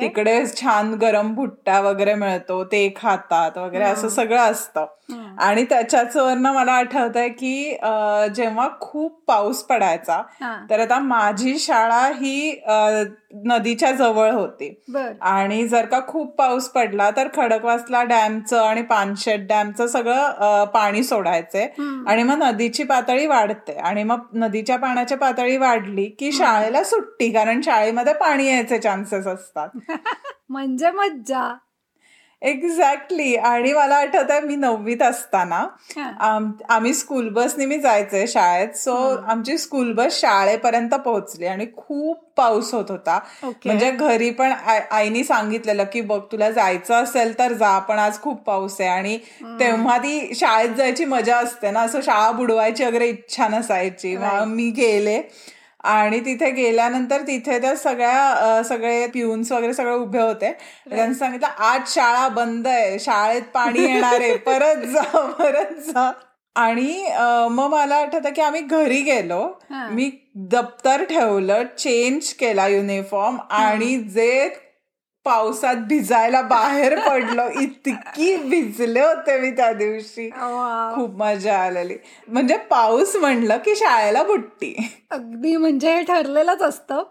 तिकडे 0.00 0.44
छान 0.56 0.94
गरम 0.94 1.34
भुट्टा 1.34 1.80
वगैरे 1.80 2.14
मिळतो 2.14 2.62
ते 2.64 2.88
खातात 2.96 3.58
वगैरे 3.58 3.84
असं 3.84 4.08
सगळं 4.08 4.50
असतं. 4.50 4.86
आणि 5.38 5.64
त्याच्याच 5.64 6.16
वरनं 6.16 6.52
मला 6.52 6.72
आठवतंय 6.72 7.28
की 7.28 7.70
जेव्हा 8.36 8.68
खूप 8.80 9.22
पाऊस 9.26 9.62
पडायचा 9.62 10.20
तर 10.70 10.80
आता 10.80 10.98
माझी 10.98 11.58
शाळा 11.58 12.04
ही 12.20 12.50
नदीच्या 13.34 13.92
जवळ 13.92 14.30
होती. 14.30 14.82
आणि 15.20 15.68
जर 15.68 15.86
का 15.86 16.00
खूप 16.08 16.34
पाऊस 16.36 16.68
पडला 16.68 17.10
तर 17.10 17.28
खडकवासला 17.34 18.02
डॅमचं 18.02 18.62
आणि 18.62 18.82
पानशेत 18.82 19.38
डॅमचं 19.38 19.86
सगळं 19.86 20.64
पाणी 20.64 21.02
सोडायचंय 21.02 21.68
आणि 22.06 22.22
मग 22.22 22.42
नदीची 22.42 22.82
पातळी 22.82 23.26
वाढते. 23.26 23.72
आणि 23.72 24.02
मग 24.02 24.20
नदीच्या 24.34 24.76
पाण्याची 24.76 25.14
पातळी 25.14 25.56
वाढली 25.56 26.06
की 26.06 26.32
शाळेला 26.32 26.82
सुट्टी 26.82 27.30
कारण 27.30 27.60
शाळेमध्ये 27.64 28.14
पाणी 28.14 28.48
यायचे 28.48 28.78
चान्सेस 28.78 29.26
असतात. 29.26 29.68
म्हणजे 30.48 30.90
मज्जा. 30.90 31.54
एक्झॅक्टली 32.42 33.34
आणि 33.36 33.72
मला 33.72 33.94
आठवत 33.96 34.30
आहे 34.30 34.40
मी 34.40 34.56
नववीत 34.56 35.02
असताना 35.02 35.64
आम्ही 36.68 36.92
स्कूल 36.94 37.28
बसने 37.28 37.66
मी 37.66 37.78
जायचंय 37.80 38.26
शाळेत. 38.26 38.76
सो 38.76 38.94
आमची 39.28 39.56
स्कूल 39.58 39.92
बस 39.92 40.20
शाळेपर्यंत 40.20 40.94
पोहोचली 40.94 41.46
आणि 41.46 41.66
खूप 41.76 42.22
पाऊस 42.36 42.72
होत 42.74 42.90
होता. 42.90 43.18
म्हणजे 43.66 43.90
घरी 43.90 44.30
पण 44.30 44.52
आईनी 44.90 45.24
सांगितलेलं 45.24 45.84
की 45.92 46.00
बघ 46.00 46.20
तुला 46.32 46.50
जायचं 46.50 46.94
असेल 46.94 47.38
तर 47.38 47.52
जा 47.52 47.78
पण 47.78 47.98
आज 47.98 48.20
खूप 48.22 48.42
पाऊस 48.46 48.80
आहे. 48.80 48.88
आणि 48.88 49.18
तेव्हा 49.60 49.98
ती 49.98 50.34
शाळेत 50.34 50.74
जायची 50.76 51.04
मजा 51.04 51.36
असते 51.36 51.70
ना. 51.70 51.80
असं 51.80 52.00
शाळा 52.00 52.30
बुडवायची 52.32 52.84
वगैरे 52.84 53.08
इच्छा 53.08 53.48
नसायची. 53.48 54.16
मी 54.46 54.70
गेले. 54.76 55.20
आणि 55.84 56.20
तिथे 56.20 56.50
गेल्यानंतर 56.50 57.20
तिथे 57.20 57.58
त्या 57.60 57.74
सगळ्या 57.76 58.62
सगळे 58.64 59.06
पिऊन्स 59.06 59.52
वगैरे 59.52 59.72
सगळे 59.74 59.94
उभे 59.94 60.20
होते. 60.20 60.52
त्यांनी 60.88 61.14
सांगितलं 61.14 61.46
आज 61.46 61.88
शाळा 61.88 62.28
बंद 62.28 62.66
आहे. 62.66 62.98
शाळेत 62.98 63.42
पाणी 63.54 63.82
येणार 63.82 64.20
आहे. 64.20 64.36
परत 64.36 64.86
जा 64.86 65.02
परत 65.38 65.80
जा. 65.86 66.10
आणि 66.56 67.04
मग 67.50 67.68
मला 67.70 67.96
आठवतं 67.96 68.32
की 68.32 68.42
आम्ही 68.42 68.60
घरी 68.60 69.00
गेलो. 69.02 69.42
मी 69.70 70.10
दप्तर 70.52 71.04
ठेवलं 71.04 71.62
चेंज 71.78 72.32
केला 72.32 72.66
युनिफॉर्म 72.68 73.36
आणि 73.50 73.96
जे 73.98 74.48
पावसात 75.28 75.76
भिजायला 75.88 76.42
बाहेर 76.42 76.98
पडलो. 77.00 77.48
इतकी 77.60 78.36
भिजले 78.48 79.00
होते 79.00 79.38
मी 79.40 79.50
त्या 79.50 79.72
दिवशी. 79.72 80.28
खूप 80.30 81.16
मजा 81.18 81.56
आलेली. 81.58 81.96
म्हणजे 82.28 82.56
पाऊस 82.70 83.16
म्हणलं 83.16 83.58
की 83.64 83.74
शाळेला 83.76 84.22
बुट्टी. 84.22 84.74
अगदी 85.10 85.56
म्हणजे 85.56 85.94
हे 85.94 86.02
ठरलेलंच 86.02 86.62
असतं. 86.62 87.02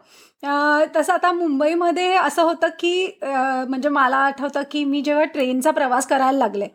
तसं 0.96 1.14
आता 1.14 1.32
मुंबईमध्ये 1.32 2.14
असं 2.16 2.42
होतं 2.42 2.68
की 2.80 3.20
म्हणजे 3.24 3.90
मला 3.90 4.18
आठवतं 4.18 4.62
की 4.72 4.84
मी 4.86 5.02
जेव्हा 5.02 5.24
ट्रेनचा 5.26 5.72
प्रवास 5.72 6.08
करायला 6.08 6.38
लागले 6.38 6.68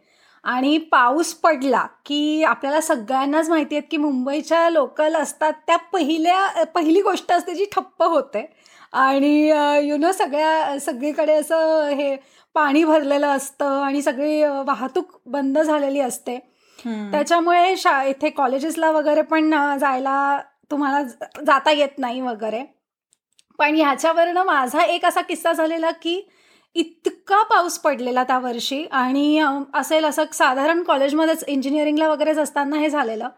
आणि 0.45 0.77
पाऊस 0.93 1.33
पडला 1.35 1.85
की 2.07 2.43
आपल्याला 2.45 2.81
सगळ्यांनाच 2.81 3.49
माहिती 3.49 3.77
आहे 3.77 3.87
की 3.91 3.97
मुंबईच्या 3.97 4.69
लोकल 4.71 5.17
असतात 5.17 5.53
त्या 5.67 5.77
पहिल्या 5.93 6.65
पहिली 6.75 7.01
गोष्ट 7.03 7.33
असते 7.33 7.55
जी 7.55 7.65
ठप्प 7.73 8.03
होते. 8.03 8.45
आणि 8.93 9.49
यु 9.89 9.97
नो 9.97 10.11
सगळ्या 10.13 10.79
सगळीकडे 10.81 11.35
असं 11.35 11.89
हे 11.91 12.15
पाणी 12.55 12.83
भरलेलं 12.85 13.27
असतं 13.27 13.83
आणि 13.83 14.03
सगळी 14.03 14.43
वाहतूक 14.67 15.17
बंद 15.27 15.59
झालेली 15.59 16.01
असते. 16.01 16.39
त्याच्यामुळे 17.13 17.77
शा 17.77 18.03
इथे 18.05 18.31
कॉलेजेसला 18.31 18.91
वगैरे 18.91 19.23
पण 19.23 19.51
जायला 19.81 20.41
तुम्हाला 20.71 21.03
जाता 21.47 21.71
येत 21.71 21.99
नाही 21.99 22.21
वगैरे. 22.21 22.63
पण 23.59 23.75
ह्याच्यावरनं 23.77 24.45
माझा 24.45 24.83
एक 24.85 25.05
असा 25.07 25.21
किस्सा 25.21 25.53
झालेला 25.53 25.91
की 26.03 26.21
इतका 26.77 27.43
पाऊस 27.43 27.79
पडलेला 27.79 28.23
त्या 28.25 28.39
वर्षी 28.39 28.85
आणि 28.93 29.43
असेल 29.75 30.05
असं 30.05 30.25
साधारण 30.33 30.83
कॉलेजमध्येच 30.83 31.45
इंजिनिअरिंगला 31.49 32.09
वगैरेच 32.09 32.39
असताना 32.39 32.77
हे 32.77 32.89
झालेलं. 32.91 33.29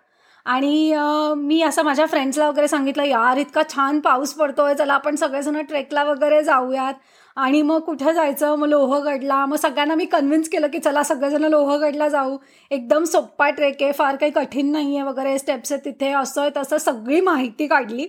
आणि 0.46 0.94
मी 1.36 1.60
असं 1.62 1.82
माझ्या 1.82 2.06
फ्रेंड्सला 2.06 2.48
वगैरे 2.48 2.68
सांगितलं 2.68 3.04
यार 3.04 3.36
इतका 3.36 3.62
छान 3.68 4.00
पाऊस 4.00 4.32
पडतोय 4.34 4.74
चला 4.74 4.94
आपण 4.94 5.16
सगळेजण 5.16 5.60
ट्रेकला 5.62 6.04
वगैरे 6.04 6.42
जाऊयात. 6.44 6.94
आणि 7.36 7.62
मग 7.62 7.80
कुठं 7.80 8.12
जायचं? 8.12 8.54
मग 8.56 8.68
लोहगडला. 8.68 9.44
मग 9.46 9.56
सगळ्यांना 9.56 9.94
मी 9.94 10.04
कन्व्हिन्स 10.04 10.48
केलं 10.48 10.66
की 10.66 10.78
चला 10.78 11.02
सगळेजण 11.02 11.44
लोहगडला 11.44 12.08
जाऊ. 12.08 12.36
एकदम 12.70 13.04
सोप्पा 13.04 13.48
ट्रेक 13.50 13.82
आहे 13.82 13.92
फार 13.92 14.16
काही 14.16 14.32
कठीण 14.32 14.70
नाही 14.72 14.96
आहे 14.96 15.06
वगैरे 15.08 15.38
स्टेप्स 15.38 15.72
आहेत 15.72 15.84
तिथे 15.84 16.12
असं 16.12 16.40
आहे 16.40 16.50
तसं 16.56 16.78
सगळी 16.78 17.20
माहिती 17.20 17.66
काढली. 17.66 18.06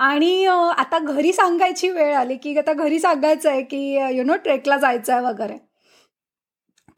आणि 0.00 0.44
आता 0.46 0.98
घरी 0.98 1.32
सांगायची 1.32 1.88
वेळ 1.88 2.14
आली 2.16 2.36
की 2.36 2.56
आता 2.58 2.72
घरी 2.72 2.98
सांगायचं 3.00 3.50
आहे 3.50 3.62
की 3.62 3.98
यु 4.16 4.24
नो 4.24 4.36
ट्रेकला 4.36 4.76
जायचं 4.76 5.12
आहे 5.12 5.22
वगैरे. 5.22 5.56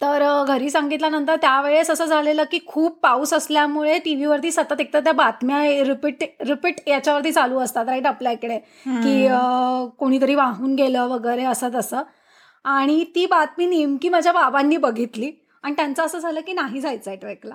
तर 0.01 0.23
घरी 0.49 0.71
सांगितल्यानंतर 0.71 1.37
त्यावेळेस 1.37 1.91
असं 1.91 2.05
झालेलं 2.05 2.45
की 2.51 2.59
खूप 2.67 2.99
पाऊस 3.03 3.33
असल्यामुळे 3.35 3.99
टी 3.99 4.15
व्हीवरती 4.15 4.51
सतत 4.53 4.81
एकतर 4.81 5.01
त्या 5.01 5.13
बातम्या 5.13 5.63
रिपीट 5.85 6.23
रिपीट 6.41 6.81
याच्यावरती 6.89 7.33
चालू 7.33 7.59
असतात 7.59 7.89
राईट 7.89 8.07
आपल्या 8.07 8.33
इकडे? 8.33 8.59
की 8.87 9.29
कोणीतरी 9.99 10.35
वाहून 10.35 10.75
गेलं 10.75 11.07
वगैरे 11.09 11.45
असं 11.45 11.69
तसं. 11.75 12.03
आणि 12.65 13.05
ती 13.15 13.27
बातमी 13.27 13.67
नेमकी 13.67 14.09
माझ्या 14.09 14.33
बाबांनी 14.33 14.77
बघितली. 14.77 15.31
आणि 15.65 15.75
त्यांचं 15.77 16.05
असं 16.05 16.19
झालं 16.19 16.41
की 16.41 16.53
नाही 16.53 16.81
जायचं 16.81 17.11
आहे 17.11 17.19
ट्रेकला. 17.19 17.55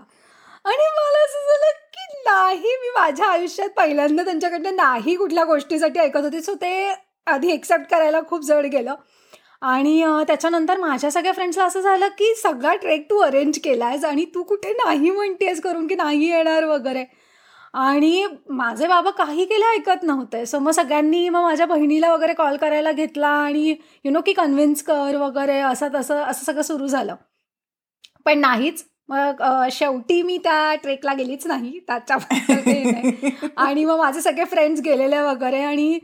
आणि 0.66 0.88
मला 0.98 1.24
असं 1.26 1.48
झालं 1.48 1.86
नाही 2.28 2.76
मी 2.82 2.90
माझ्या 2.96 3.28
आयुष्यात 3.28 3.70
पहिल्यांदा 3.78 4.24
त्यांच्याकडनं 4.24 4.76
नाही 4.76 5.16
कुठल्या 5.16 5.44
गोष्टीसाठी 5.46 6.00
ऐकत 6.00 6.24
होते. 6.24 6.42
सो 6.42 6.54
ते 6.62 6.72
आधी 7.28 7.52
एक्सेप्ट 7.52 7.90
करायला 7.92 8.22
खूप 8.30 8.44
जड 8.46 8.66
गेलं. 8.72 8.96
आणि 9.62 10.04
त्याच्यानंतर 10.28 10.78
माझ्या 10.80 11.12
सगळ्या 11.12 11.34
फ्रेंड्सला 11.34 11.66
असं 11.66 11.82
झालं 11.82 12.08
की 12.18 12.34
सगळा 12.36 12.74
ट्रेक 12.82 13.10
तू 13.10 13.20
अरेंज 13.22 13.60
केला 13.64 13.86
आहेस 13.86 14.04
आणि 14.06 14.26
तू 14.36 14.44
कुठे 14.44 14.74
नाही 14.84 15.10
म्हणतेस 15.10 15.62
करून 15.62 15.88
की 15.88 15.96
नाही 15.96 16.30
येणार 16.30 16.64
वगैरे. 16.66 17.04
आणि 17.74 18.26
माझे 18.50 18.88
बाबा 18.88 19.10
काही 19.18 19.46
केलं 19.46 19.66
ऐकत 19.68 20.04
नव्हते. 20.04 20.46
सो 20.46 20.60
मग 20.60 20.72
सगळ्यांनी 20.72 21.28
मग 21.30 21.42
माझ्या 21.42 21.66
बहिणीला 21.66 22.14
वगैरे 22.14 22.34
कॉल 22.34 22.58
करायला 22.58 22.92
घेतला 22.92 23.28
आणि 23.30 23.76
यु 24.06 24.12
नो 24.12 24.22
की 24.26 24.34
कन्व्हिन्स 24.34 24.84
कर 24.84 25.16
वगैरे 25.16 25.60
असं 25.62 25.88
तसं 25.96 26.24
असं 26.24 26.46
सगळं 26.46 26.62
सुरू 26.64 26.88
झालं. 26.88 27.16
पण 28.26 28.40
नाहीच 28.40 28.84
मग 29.10 29.42
शेवटी 29.72 30.22
मी 30.22 30.38
त्या 30.38 30.74
ट्रेकला 30.76 31.14
गेलीच 31.14 31.46
नाही 31.48 31.80
त्याच्या 31.88 32.18
आणि 33.58 33.86
मग 33.86 33.98
माझे 33.98 34.22
सगळे 34.22 34.46
फ्रेंड्स 34.46 34.82
गेलेले 34.82 35.20
वगैरे 35.22 35.62
आणि 35.64 35.98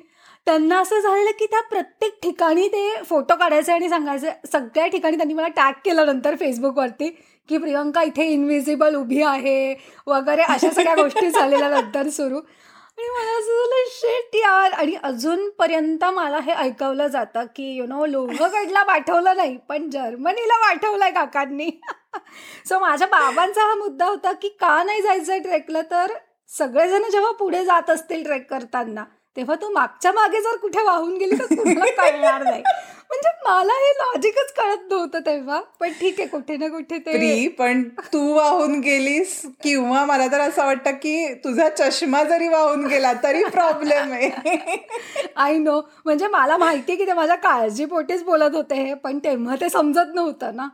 त्यांना 0.47 0.79
असं 0.79 0.99
झालेलं 0.99 1.31
की 1.39 1.45
त्या 1.45 1.61
प्रत्येक 1.61 2.17
ठिकाणी 2.23 2.67
ते 2.67 2.89
फोटो 3.09 3.35
काढायचे 3.35 3.71
आणि 3.71 3.89
सांगायचे. 3.89 4.29
सगळ्या 4.51 4.87
ठिकाणी 4.87 5.17
त्यांनी 5.17 5.33
मला 5.33 5.47
टॅग 5.47 5.73
केलं 5.85 6.05
नंतर 6.05 6.35
फेसबुकवरती 6.39 7.09
की 7.49 7.57
प्रियंका 7.57 8.01
इथे 8.03 8.25
इनव्हिजिबल 8.31 8.95
उभी 8.95 9.21
आहे 9.23 9.73
वगैरे 10.07 10.41
अशा 10.43 10.69
सगळ्या 10.69 10.95
गोष्टी 10.95 11.29
झालेल्या 11.29 11.69
नंतर 11.69 12.09
सुरू. 12.09 12.37
आणि 12.37 13.07
मला 13.09 13.37
असं 13.37 13.63
झालं 13.63 13.89
शेट 13.91 14.35
यार. 14.35 14.71
आणि 14.71 14.95
अजूनपर्यंत 15.03 16.03
मला 16.05 16.39
हे 16.45 16.53
ऐकवलं 16.53 17.07
जातं 17.07 17.45
की 17.55 17.73
यु 17.77 17.85
नो 17.87 18.05
लोहगडला 18.05 18.83
पाठवलं 18.83 19.37
नाही 19.37 19.57
पण 19.69 19.89
जर्मनीला 19.89 20.59
पाठवलंय 20.67 21.11
काकांनी. 21.11 21.69
सो 22.69 22.79
माझ्या 22.79 23.07
बाबांचा 23.07 23.61
हा 23.61 23.75
मुद्दा 23.75 24.05
होता 24.05 24.31
की 24.31 24.49
का 24.49 24.83
नाही 24.83 25.01
जायचं 25.01 25.41
ट्रेकला? 25.41 25.81
तर 25.81 26.13
सगळेजण 26.49 27.09
जेव्हा 27.11 27.31
पुढे 27.31 27.63
जात 27.65 27.89
असतील 27.89 28.23
ट्रेक 28.23 28.49
करताना 28.49 29.03
तेव्हा 29.37 29.55
तू 29.55 29.69
मागच्या 29.73 30.11
मागे 30.11 30.41
जर 30.41 30.55
कुठे 30.57 30.81
वाहून 30.83 31.17
गेली 31.17 31.35
तर 31.35 31.45
तुला 31.45 31.85
कळणार 31.97 32.43
नाही. 32.43 32.61
म्हणजे 33.09 33.29
मला 33.45 33.73
हे 33.73 33.91
लॉजिकच 33.91 34.51
कळत 34.53 34.91
नव्हतं 34.91 35.19
तेव्हा. 35.19 35.59
पण 35.79 35.91
ठीक 35.99 36.19
आहे 36.19 36.27
कुठे 36.27 36.57
ना 36.57 36.67
कुठे 36.67 36.97
ते 36.97 37.47
पण 37.47 37.83
तू 38.13 38.33
वाहून 38.33 38.79
गेलीस 38.79 39.41
किंवा 39.63 40.05
मला 40.05 40.27
तर 40.27 40.39
असं 40.39 40.65
वाटतं 40.65 40.91
की 40.91 41.33
तुझा 41.33 41.69
चष्मा 41.69 42.23
जरी 42.23 42.47
वाहून 42.47 42.85
गेला 42.87 43.13
तरी 43.13 43.43
प्रॉब्लेम 43.43 44.11
आहे. 44.13 44.29
आय 45.35 45.57
नो 45.57 45.79
म्हणजे 46.05 46.27
मला 46.27 46.57
माहितीये 46.57 46.97
की 46.97 47.07
ते 47.07 47.13
माझ्या 47.13 47.35
काळजीपोटीच 47.35 48.23
बोलत 48.23 48.55
होते 48.55 48.75
हे 48.75 48.93
पण 48.93 49.19
तेव्हा 49.19 49.55
ते 49.61 49.69
समजत 49.69 50.13
नव्हतं 50.15 50.55
ना. 50.55 50.67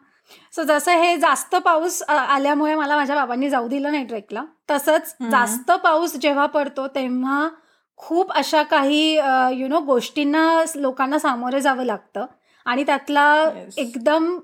सो 0.56 0.64
जसं 0.64 1.02
हे 1.02 1.16
जास्त 1.18 1.56
पाऊस 1.66 2.02
आल्यामुळे 2.10 2.76
मला 2.76 2.96
माझ्या 2.96 3.16
बाबांनी 3.16 3.50
जाऊ 3.50 3.68
दिलं 3.68 3.92
नाही 3.92 4.06
ट्रेकला. 4.06 4.44
तसंच 4.72 5.16
जास्त 5.32 5.72
पाऊस 5.84 6.16
जेव्हा 6.22 6.46
पडतो 6.46 6.88
तेव्हा 6.88 7.48
खूप 8.00 8.32
अशा 8.32 8.64
काही 8.64 9.16
यु 9.60 9.68
नो 9.68 9.80
गोष्टींना 9.86 10.64
लोकांना 10.76 11.20
सामोरे 11.20 11.62
जावं 11.62 11.86
लागतं. 11.86 12.26
आणि 12.66 12.84
त्यातला 12.84 13.26
एकदम 13.78 14.38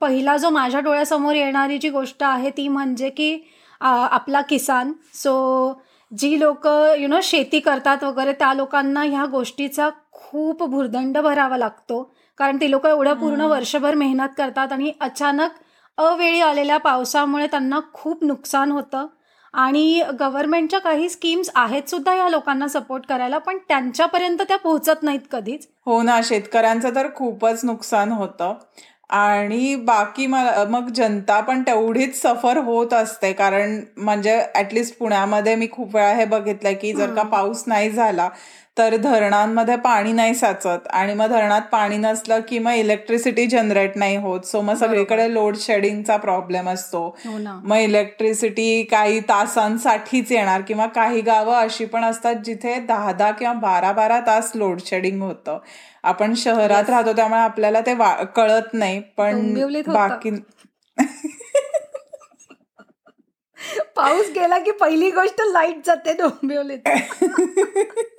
पहिला 0.00 0.36
जो 0.36 0.50
माझ्या 0.50 0.80
डोळ्यासमोर 0.80 1.34
येणारी 1.34 1.78
जी 1.78 1.88
गोष्ट 1.90 2.22
आहे 2.22 2.50
ती 2.50 2.66
म्हणजे 2.68 3.10
की 3.10 3.38
आपला 3.80 4.40
किसान. 4.40 4.92
सो 5.14 5.72
जी 6.12 6.38
लोक 6.40 6.66
यु 6.98 7.08
नो 7.08 7.18
शेती 7.22 7.60
करतात 7.60 8.04
वगैरे 8.04 8.32
त्या 8.32 8.52
लोकांना 8.54 9.02
ह्या 9.02 9.24
गोष्टीचा 9.30 9.88
खूप 10.12 10.62
भुर्दंड 10.62 11.18
भरावा 11.18 11.56
लागतो. 11.56 12.02
कारण 12.38 12.56
ती 12.56 12.70
लोक 12.70 12.86
एवढं 12.86 13.14
पूर्ण 13.14 13.40
वर्षभर 13.40 13.94
मेहनत 13.94 14.28
करतात 14.38 14.72
आणि 14.72 14.92
अचानक 15.00 15.50
अवेळी 15.98 16.40
आलेल्या 16.40 16.76
पावसामुळे 16.78 17.46
त्यांना 17.46 17.80
खूप 17.92 18.24
नुकसान 18.24 18.72
होतं. 18.72 19.06
आणि 19.54 20.02
गव्हर्नमेंटच्या 20.20 20.78
काही 20.78 21.08
स्कीम्स 21.08 21.50
आहेत 21.54 21.88
सुद्धा 21.90 22.14
या 22.14 22.28
लोकांना 22.28 22.68
सपोर्ट 22.68 23.06
करायला 23.08 23.38
पण 23.38 23.58
त्यांच्यापर्यंत 23.68 24.42
त्या 24.48 24.56
पोहोचत 24.56 25.02
नाहीत 25.02 25.20
कधीच. 25.32 25.66
हो 25.86 26.02
ना 26.02 26.20
शेतकऱ्यांचं 26.24 26.94
तर 26.94 27.06
खूपच 27.14 27.64
नुकसान 27.64 28.12
होतं. 28.12 28.54
आणि 29.10 29.74
बाकी 29.76 30.26
मग 30.26 30.88
जनता 30.94 31.40
पण 31.40 31.62
तेवढीच 31.62 32.20
सफर 32.22 32.58
होत 32.58 32.92
असते. 32.94 33.32
कारण 33.32 33.80
म्हणजे 33.96 34.40
ऍटलिस्ट 34.56 34.98
पुण्यामध्ये 34.98 35.54
मी 35.56 35.68
खूप 35.72 35.94
वेळा 35.94 36.12
हे 36.12 36.24
बघितलंय 36.24 36.74
की 36.74 36.92
जर 36.92 37.14
का 37.14 37.22
पाऊस 37.22 37.64
नाही 37.66 37.90
झाला 37.90 38.28
तर 38.78 38.96
धरणांमध्ये 38.96 39.76
पाणी 39.76 40.12
नाही 40.12 40.34
साचत 40.34 40.86
आणि 40.90 41.14
मग 41.14 41.26
धरणात 41.26 41.62
पाणी 41.72 41.96
नसलं 41.96 42.40
की 42.48 42.58
मग 42.58 42.72
इलेक्ट्रिसिटी 42.72 43.46
जनरेट 43.46 43.96
नाही 43.96 44.16
होत. 44.16 44.40
सो 44.40 44.60
मग 44.60 44.74
सगळीकडे 44.74 45.32
लोड 45.34 45.56
शेडिंगचा 45.56 46.16
प्रॉब्लेम 46.16 46.68
असतो. 46.68 47.04
हो 47.26 47.36
मग 47.38 47.76
इलेक्ट्रिसिटी 47.76 48.82
काही 48.82 49.20
तासांसाठीच 49.20 50.32
येणार 50.32 50.60
किंवा 50.60 50.86
काही 50.86 51.20
गावं 51.20 51.56
अशी 51.56 51.84
पण 51.84 52.04
असतात 52.04 52.34
जिथे 52.44 52.78
दहा 52.80 53.12
दहा 53.12 53.30
किंवा 53.30 53.52
बारा 53.54 53.92
बारा 53.92 54.20
तास 54.20 54.52
लोड 54.54 54.80
शेडिंग 54.86 55.22
होतं. 55.22 55.58
आपण 56.04 56.34
शहरात 56.36 56.90
राहतो 56.90 57.12
त्यामुळे 57.12 57.40
आपल्याला 57.40 57.80
ते 57.80 57.94
कळत 58.36 58.74
नाही. 58.74 59.00
पण 59.16 59.54
बाकी 59.88 60.30
पाऊस 63.96 64.30
गेला 64.34 64.58
की 64.58 64.70
पहिली 64.70 65.10
गोष्ट 65.10 65.40
लाइट 65.46 65.86
जाते 65.86 66.12
डोंबिवलीत 66.12 66.88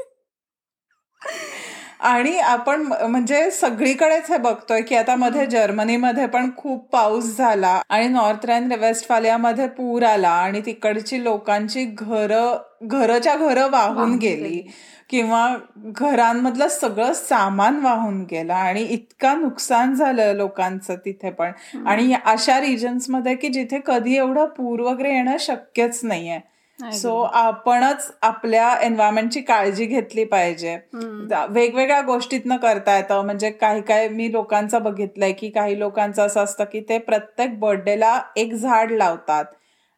आणि 1.99 2.37
आपण 2.37 2.81
म्हणजे 2.81 3.51
सगळीकडेच 3.51 4.29
हे 4.31 4.37
बघतोय 4.37 4.81
की 4.81 4.95
आता 4.95 5.15
मध्ये 5.15 5.45
जर्मनीमध्ये 5.45 6.25
पण 6.25 6.49
खूप 6.57 6.89
पाऊस 6.89 7.37
झाला 7.37 7.81
आणि 7.89 8.07
नॉर्थ 8.07 8.45
रॅन 8.45 8.71
वेस्टफालियामध्ये 8.71 9.67
पूर 9.67 10.03
आला 10.03 10.29
आणि 10.29 10.61
तिकडची 10.65 11.23
लोकांची 11.23 11.85
घर 11.85 12.33
घरच्या 12.83 13.35
घर 13.35 13.67
वाहून 13.69 14.17
गेली 14.17 14.61
किंवा 15.09 15.55
घरांमधलं 15.77 16.67
सगळं 16.67 17.13
सामान 17.13 17.79
वाहून 17.79 18.23
गेलं 18.23 18.53
आणि 18.53 18.81
इतका 18.81 19.33
नुकसान 19.33 19.93
झालं 19.93 20.33
लोकांचं 20.33 20.95
तिथे 20.95 21.29
पण. 21.29 21.51
आणि 21.87 22.13
अशा 22.25 22.59
रिजन्समध्ये 22.61 23.35
की 23.35 23.47
जिथे 23.47 23.79
कधी 23.85 24.17
एवढं 24.17 24.45
पूर 24.45 24.79
वगैरे 24.79 25.15
येणं 25.15 25.37
शक्यच 25.39 25.99
नाहीये. 26.03 26.39
सो 26.93 27.21
आपणच 27.21 28.11
आपल्या 28.21 28.73
एन्व्हायरमेंटची 28.81 29.41
काळजी 29.41 29.85
घेतली 29.85 30.23
पाहिजे. 30.23 30.77
वेगवेगळ्या 31.49 32.01
गोष्टीतनं 32.01 32.57
करता 32.57 32.95
येतं. 32.97 33.21
म्हणजे 33.21 33.49
काही 33.51 33.81
काही 33.81 34.07
मी 34.09 34.31
लोकांचं 34.31 34.83
बघितलंय 34.83 35.31
की 35.31 35.49
काही 35.49 35.79
लोकांचं 35.79 36.25
असं 36.25 36.43
असतं 36.43 36.63
की 36.63 36.81
ते 36.89 36.97
प्रत्येक 36.97 37.59
बर्थडेला 37.59 38.19
एक 38.35 38.53
झाड 38.53 38.91
लावतात. 38.91 39.45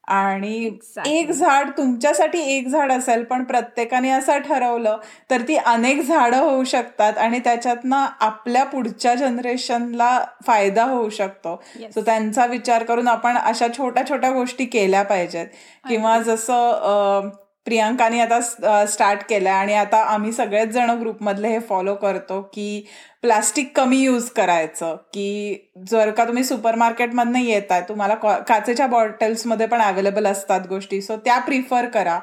आणि 0.07 0.69
एक 1.07 1.31
झाड 1.31 1.69
तुमच्यासाठी 1.69 2.39
एक 2.55 2.67
झाड 2.67 2.91
असेल 2.91 3.23
पण 3.23 3.43
प्रत्येकाने 3.43 4.09
असं 4.09 4.37
ठरवलं 4.39 4.97
तर 5.29 5.41
ती 5.41 5.55
अनेक 5.55 6.01
झाडं 6.01 6.37
होऊ 6.37 6.63
शकतात 6.63 7.17
आणि 7.17 7.39
त्याच्यातनं 7.39 8.05
आपल्या 8.19 8.63
पुढच्या 8.63 9.15
जनरेशनला 9.15 10.25
फायदा 10.47 10.83
होऊ 10.83 11.09
शकतो. 11.09 11.55
सो 11.93 12.01
त्यांचा 12.01 12.45
विचार 12.45 12.83
करून 12.83 13.07
आपण 13.07 13.37
अशा 13.37 13.67
छोट्या 13.77 14.07
छोट्या 14.09 14.31
गोष्टी 14.31 14.65
केल्या 14.65 15.03
पाहिजेत. 15.03 15.47
किंवा 15.89 16.19
जसं 16.19 17.29
प्रियांकाने 17.65 18.19
आता 18.19 18.85
स्टार्ट 18.85 19.19
केलंय 19.29 19.51
आणि 19.51 19.73
आता 19.73 19.97
आम्ही 20.03 20.31
सगळेच 20.31 20.69
जण 20.69 20.89
ग्रुपमधले 20.99 21.47
हे 21.47 21.59
फॉलो 21.59 21.93
करतो 21.95 22.41
की 22.53 22.85
प्लास्टिक 23.21 23.71
कमी 23.75 23.97
यूज 23.97 24.29
करायचं 24.29 24.95
की 25.13 25.55
जर 25.89 26.09
का 26.11 26.25
तुम्ही 26.25 26.43
सुपर 26.43 26.75
मार्केटमधनं 26.75 27.39
येत 27.39 27.71
आहे 27.71 27.81
तुम्हाला 27.89 28.15
काचेच्या 28.47 28.87
बॉटल्समध्ये 28.87 29.65
पण 29.67 29.81
अवेलेबल 29.81 30.27
असतात 30.27 30.67
गोष्टी 30.69 31.01
सो 31.01 31.17
त्या 31.25 31.37
प्रिफर 31.39 31.85
करा. 31.85 32.17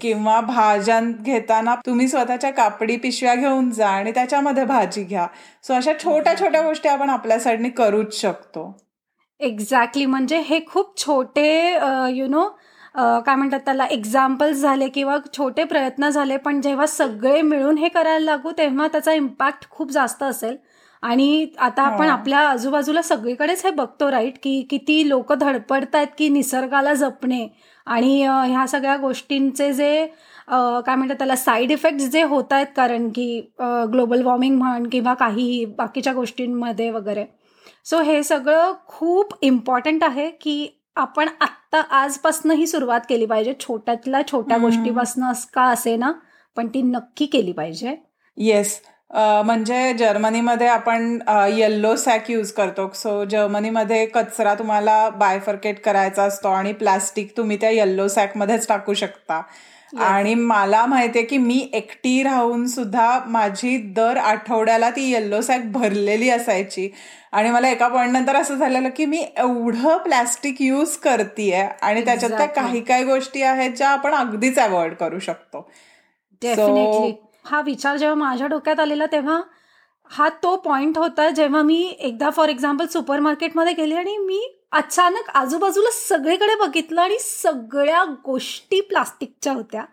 किंवा 0.00 0.40
भाज्या 0.40 1.00
घेताना 1.00 1.74
तुम्ही 1.86 2.08
स्वतःच्या 2.08 2.50
कापडी 2.52 2.96
पिशव्या 2.96 3.34
घेऊन 3.34 3.70
जा 3.70 3.88
आणि 3.88 4.10
त्याच्यामध्ये 4.10 4.64
भाजी 4.64 5.04
घ्या. 5.04 5.26
सो 5.64 5.74
अशा 5.74 5.92
छोट्या 6.04 6.38
छोट्या 6.40 6.62
गोष्टी 6.62 6.88
आपण 6.88 7.10
आपल्या 7.10 7.38
साईडनी 7.38 7.70
करूच 7.70 8.20
शकतो. 8.20 8.72
एक्झॅक्टली 9.40 10.06
म्हणजे 10.06 10.38
हे 10.40 10.60
खूप 10.66 10.98
छोटे 10.98 11.48
यु 12.10 12.26
नो 12.28 12.48
काय 12.94 13.34
म्हणतात 13.34 13.60
त्याला 13.64 13.86
एक्झाम्पल्स 13.90 14.58
झाले 14.58 14.88
किंवा 14.88 15.16
छोटे 15.36 15.64
प्रयत्न 15.64 16.08
झाले 16.08 16.36
पण 16.36 16.60
जेव्हा 16.60 16.86
सगळे 16.86 17.40
मिळून 17.42 17.78
हे 17.78 17.88
करायला 17.88 18.24
लागू 18.24 18.50
तेव्हा 18.58 18.86
त्याचा 18.88 19.12
इम्पॅक्ट 19.12 19.68
खूप 19.70 19.90
जास्त 19.92 20.22
असेल. 20.22 20.56
आणि 21.02 21.46
आता 21.58 21.82
आपण 21.82 22.08
आपल्या 22.08 22.38
आजूबाजूला 22.48 23.02
सगळीकडेच 23.02 23.64
हे 23.64 23.70
बघतो 23.70 24.10
राईट 24.10 24.34
की 24.42 24.60
किती 24.70 25.08
लोक 25.08 25.32
धडपडतायत 25.32 26.06
की 26.18 26.28
निसर्गाला 26.28 26.94
जपणे. 26.94 27.46
आणि 27.86 28.22
ह्या 28.22 28.66
सगळ्या 28.66 28.96
गोष्टींचे 28.96 29.72
जे 29.72 30.06
काय 30.48 30.94
म्हणतात 30.94 31.16
त्याला 31.18 31.36
साईड 31.36 31.70
इफेक्ट्स 31.72 32.08
जे 32.10 32.22
होत 32.22 32.52
आहेत 32.52 32.66
कारण 32.76 33.08
की 33.14 33.40
ग्लोबल 33.92 34.22
वॉर्मिंग 34.22 34.56
म्हण 34.58 34.88
किंवा 34.92 35.14
काही 35.14 35.64
बाकीच्या 35.78 36.12
गोष्टींमध्ये 36.12 36.90
वगैरे. 36.90 37.24
सो 37.84 38.00
हे 38.02 38.22
सगळं 38.22 38.72
खूप 38.86 39.34
इम्पॉर्टंट 39.42 40.04
आहे 40.04 40.30
की 40.40 40.66
आपण 40.96 41.28
आत्ता 41.40 41.63
आजपासून 41.90 42.50
ही 42.50 42.66
सुरुवात 42.66 43.00
केली 43.08 43.26
पाहिजे. 43.26 43.54
छोट्यातल्या 43.60 44.20
छोट्या 44.26 44.58
गोष्टीपासून 44.58 45.24
का 45.54 45.62
असे 45.62 45.96
ना 45.96 46.12
पण 46.56 46.68
ती 46.68 46.82
नक्की 46.82 47.26
केली 47.26 47.52
पाहिजे. 47.52 47.96
येस 48.36 48.80
म्हणजे 49.44 49.92
जर्मनीमध्ये 49.94 50.66
आपण 50.66 51.18
येल्लो 51.52 51.94
सॅक 51.96 52.30
यूज 52.30 52.50
करतो. 52.52 52.90
सो 52.94 53.24
जर्मनीमध्ये 53.24 54.04
कचरा 54.06 54.54
तुम्हाला 54.54 55.08
बायफर्केट 55.10 55.80
करायचा 55.84 56.22
असतो 56.22 56.48
आणि 56.48 56.72
प्लास्टिक 56.72 57.36
तुम्ही 57.36 57.56
त्या 57.60 57.70
येल्लो 57.70 58.08
सॅकमध्येच 58.08 58.66
टाकू 58.68 58.94
शकता. 58.94 59.40
आणि 59.98 60.34
मला 60.34 60.86
माहितीये 60.86 61.24
की 61.24 61.38
मी 61.38 61.68
एकटी 61.72 62.22
राहून 62.22 62.66
सुद्धा 62.66 63.18
माझी 63.26 63.76
दर 63.78 64.16
आठवड्याला 64.16 64.90
ती 64.90 65.10
येल्लो 65.10 65.40
सॅक 65.40 65.60
भरलेली 65.72 66.30
असायची. 66.30 66.88
आणि 67.32 67.50
मला 67.50 67.68
एका 67.68 67.88
पॉईंट 67.88 68.12
नंतर 68.12 68.36
असं 68.36 68.54
झालेलं 68.54 68.88
की 68.96 69.04
मी 69.06 69.18
एवढं 69.38 69.96
प्लॅस्टिक 69.96 70.62
यूज 70.62 70.96
करतेय 70.96 71.68
आणि 71.82 72.04
त्याच्यात 72.04 72.30
त्या 72.30 72.46
काही 72.46 72.80
काही 72.80 73.04
गोष्टी 73.04 73.42
आहेत 73.42 73.70
ज्या 73.70 73.88
आपण 73.88 74.14
अगदीच 74.14 74.58
अवॉइड 74.58 74.94
करू 74.94 75.18
शकतो. 75.18 75.68
हा 77.44 77.60
विचार 77.60 77.96
जेव्हा 77.96 78.14
माझ्या 78.14 78.46
डोक्यात 78.46 78.80
आलेला 78.80 79.06
तेव्हा 79.06 79.40
हा 80.10 80.28
तो 80.28 80.56
पॉइंट 80.56 80.98
होता 80.98 81.30
जेव्हा 81.30 81.62
मी 81.62 81.96
एकदा 81.98 82.30
फॉर 82.30 82.48
एक्झाम्पल 82.48 82.86
सुपर 82.86 83.20
मार्केटमध्ये 83.20 83.72
गेले 83.72 83.94
आणि 83.94 84.16
मी 84.16 84.53
अचानक 84.74 85.28
आजूबाजूला 85.36 85.90
सगळीकडे 85.92 86.54
बघितलं 86.60 87.00
आणि 87.00 87.18
सगळ्या 87.20 88.04
गोष्टी 88.24 88.80
प्लास्टिकच्या 88.80 89.52
होत्या. 89.52 89.84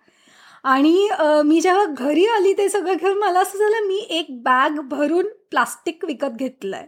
आणि 0.64 1.08
मी 1.46 1.60
जेव्हा 1.62 1.86
घरी 1.86 2.26
आली 2.28 2.54
ते 2.54 2.68
सगळं 2.70 2.94
घेऊन 2.94 3.18
मला 3.18 3.40
असं 3.40 3.60
झालं 3.60 3.88
मी 3.88 3.98
एक 4.10 4.28
बॅग 4.44 4.80
भरून 4.90 5.28
प्लास्टिक 5.52 6.06
विकत 6.06 6.38
घेतलंय. 6.40 6.86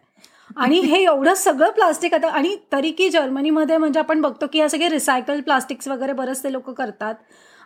आणि 0.57 0.79
हे 0.79 1.01
एवढं 1.03 1.33
सगळं 1.33 1.69
प्लास्टिक 1.71 2.13
आता 2.13 2.29
आणि 2.29 2.55
तरी 2.71 2.91
की 2.91 3.09
जर्मनीमध्ये 3.09 3.77
म्हणजे 3.77 3.99
आपण 3.99 4.21
बघतो 4.21 4.47
की 4.53 4.61
हे 4.61 4.69
सगळे 4.69 4.89
रिसायकल 4.89 5.41
प्लास्टिक्स 5.41 5.87
वगैरे 5.87 6.13
बरेचसे 6.13 6.51
लोक 6.53 6.69
करतात. 6.69 7.15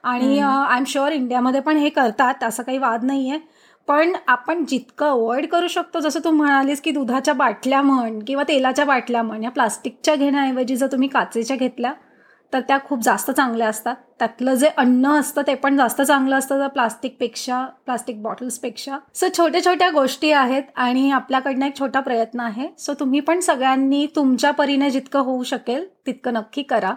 आणि 0.04 0.40
आय 0.40 0.78
एम 0.78 0.84
शुअर 0.88 1.12
इंडियामध्ये 1.12 1.62
पण 1.62 1.78
हे 1.78 1.90
करतात 1.90 2.44
असं 2.44 2.64
काही 2.64 2.78
वाद 2.78 3.04
नाहीये. 3.04 3.40
पण 3.88 4.16
आपण 4.28 4.66
जितकं 4.66 5.06
अवॉइड 5.06 5.48
करू 5.48 5.68
शकतो 5.68 6.00
जसं 6.00 6.20
तू 6.24 6.32
म्हणालीस 6.32 6.82
की 6.82 6.92
दुधाच्या 6.92 7.34
बाटल्या 7.34 7.82
म्हण 7.82 8.20
किंवा 8.20 8.44
तेलाच्या 8.48 8.86
बाटल्या 8.86 9.24
म्हण 9.24 9.44
या 9.44 9.52
प्लास्टिकच्या 9.52 10.16
घेण्याऐवजी 10.16 10.76
जर 10.76 10.88
तुम्ही 10.88 11.08
काचेच्या 11.08 11.58
घेतल्या 11.58 11.94
तर 12.54 12.60
त्या 12.60 12.78
खूप 12.86 13.00
जास्त 13.04 13.32
चांगल्या 13.32 13.68
असतात. 13.68 13.96
त्यातलं 14.20 14.54
जे 14.54 14.68
अन्न 14.78 15.08
असतं 15.08 15.42
ते 15.48 15.56
पण 15.56 15.78
जास्त 15.78 16.02
चांगलं 16.02 16.36
असतं 16.36 16.60
तर 16.60 16.68
प्लास्टिकपेक्षा 16.68 17.66
प्लास्टिक 17.86 18.22
बॉटल्सपेक्षा. 18.24 18.98
सो 19.14 19.28
छोट्या 19.38 19.64
छोट्या 19.66 19.90
गोष्टी 19.90 20.32
आहेत 20.32 20.64
आणि 20.76 21.12
आपल्याकडनं 21.12 21.66
एक 21.66 21.80
छोटा 21.80 22.00
प्रयत्न 22.00 22.40
आहे. 22.40 22.68
सो 22.80 22.94
तुम्ही 22.94 23.20
पण 23.20 23.40
सगळ्यांनी 23.40 24.06
तुमच्या 24.16 24.52
परीने 24.52 24.90
जितकं 24.90 25.20
होऊ 25.20 25.44
शकेल 25.44 25.86
तितकं 26.06 26.34
नक्की 26.34 26.62
करा. 26.62 26.94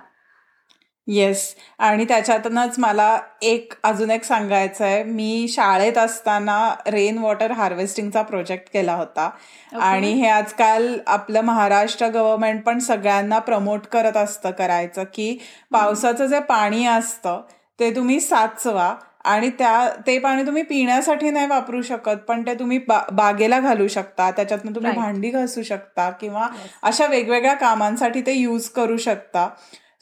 येस 1.11 1.43
आणि 1.79 2.05
त्याच्यातूनच 2.05 2.75
मला 2.79 3.19
एक 3.43 3.73
अजून 3.83 4.11
एक 4.11 4.25
सांगायचं 4.25 4.85
आहे 4.85 5.03
मी 5.03 5.47
शाळेत 5.49 5.99
असताना 5.99 6.59
रेन 6.87 7.19
वॉटर 7.19 7.51
हार्वेस्टिंगचा 7.51 8.23
प्रोजेक्ट 8.23 8.73
केला 8.73 8.95
होता. 8.95 9.29
आणि 9.73 10.13
हे 10.13 10.29
आजकाल 10.29 10.99
आपलं 11.07 11.41
महाराष्ट्र 11.41 12.09
गव्हर्नमेंट 12.09 12.63
पण 12.65 12.79
सगळ्यांना 12.79 13.39
प्रमोट 13.39 13.87
करत 13.87 14.17
असतं 14.17 14.51
करायचं 14.51 15.05
की 15.15 15.37
पावसाचं 15.73 16.27
जे 16.27 16.41
पाणी 16.41 16.85
असतं 16.87 17.41
ते 17.79 17.95
तुम्ही 17.97 18.21
साचवा. 18.21 18.95
आणि 19.25 19.49
त्या 19.51 19.89
ते 20.07 20.19
पाणी 20.19 20.43
तुम्ही 20.43 20.63
पिण्यासाठी 20.63 21.31
नाही 21.31 21.47
वापरू 21.47 21.81
शकत 21.83 22.17
पण 22.29 22.43
ते 22.47 22.55
तुम्ही 22.55 22.79
बागेला 22.89 23.59
घालू 23.61 23.89
शकता. 23.89 24.31
त्याच्यातनं 24.31 24.75
तुम्ही 24.75 24.93
भांडी 24.93 25.31
घासू 25.31 25.63
शकता 25.63 26.09
किंवा 26.11 26.47
अशा 26.83 27.07
वेगवेगळ्या 27.07 27.55
कामांसाठी 27.55 28.21
ते 28.27 28.33
यूज 28.33 28.69
करू 28.69 28.97
शकता. 28.97 29.49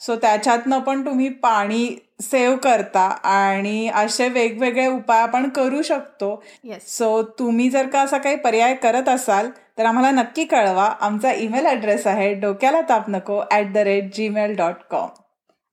सो 0.01 0.15
त्याच्यातनं 0.15 0.79
पण 0.79 1.05
तुम्ही 1.05 1.29
पाणी 1.29 1.87
सेव्ह 2.21 2.55
करता 2.63 3.01
आणि 3.29 3.87
असे 3.95 4.27
वेगवेगळे 4.29 4.85
उपाय 4.87 5.21
आपण 5.21 5.47
करू 5.49 5.81
शकतो. 5.81 6.41
सो 6.87 7.21
तुम्ही 7.39 7.69
जर 7.69 7.87
का 7.87 8.01
असा 8.01 8.17
काही 8.17 8.35
पर्याय 8.35 8.73
करत 8.75 9.09
असाल 9.09 9.49
तर 9.77 9.85
आम्हाला 9.85 10.11
नक्की 10.11 10.45
कळवा. 10.45 10.85
आमचा 11.01 11.31
ईमेल 11.33 11.65
ॲड्रेस 11.65 12.07
आहे 12.07 12.33
डोक्याला 12.39 12.81
ताप 12.89 13.09
नको 13.09 13.41
at 13.51 13.71
the 13.73 13.77
rate 13.77 14.13
Gmail 14.15 14.55
dot 14.55 14.83
com. 14.91 15.07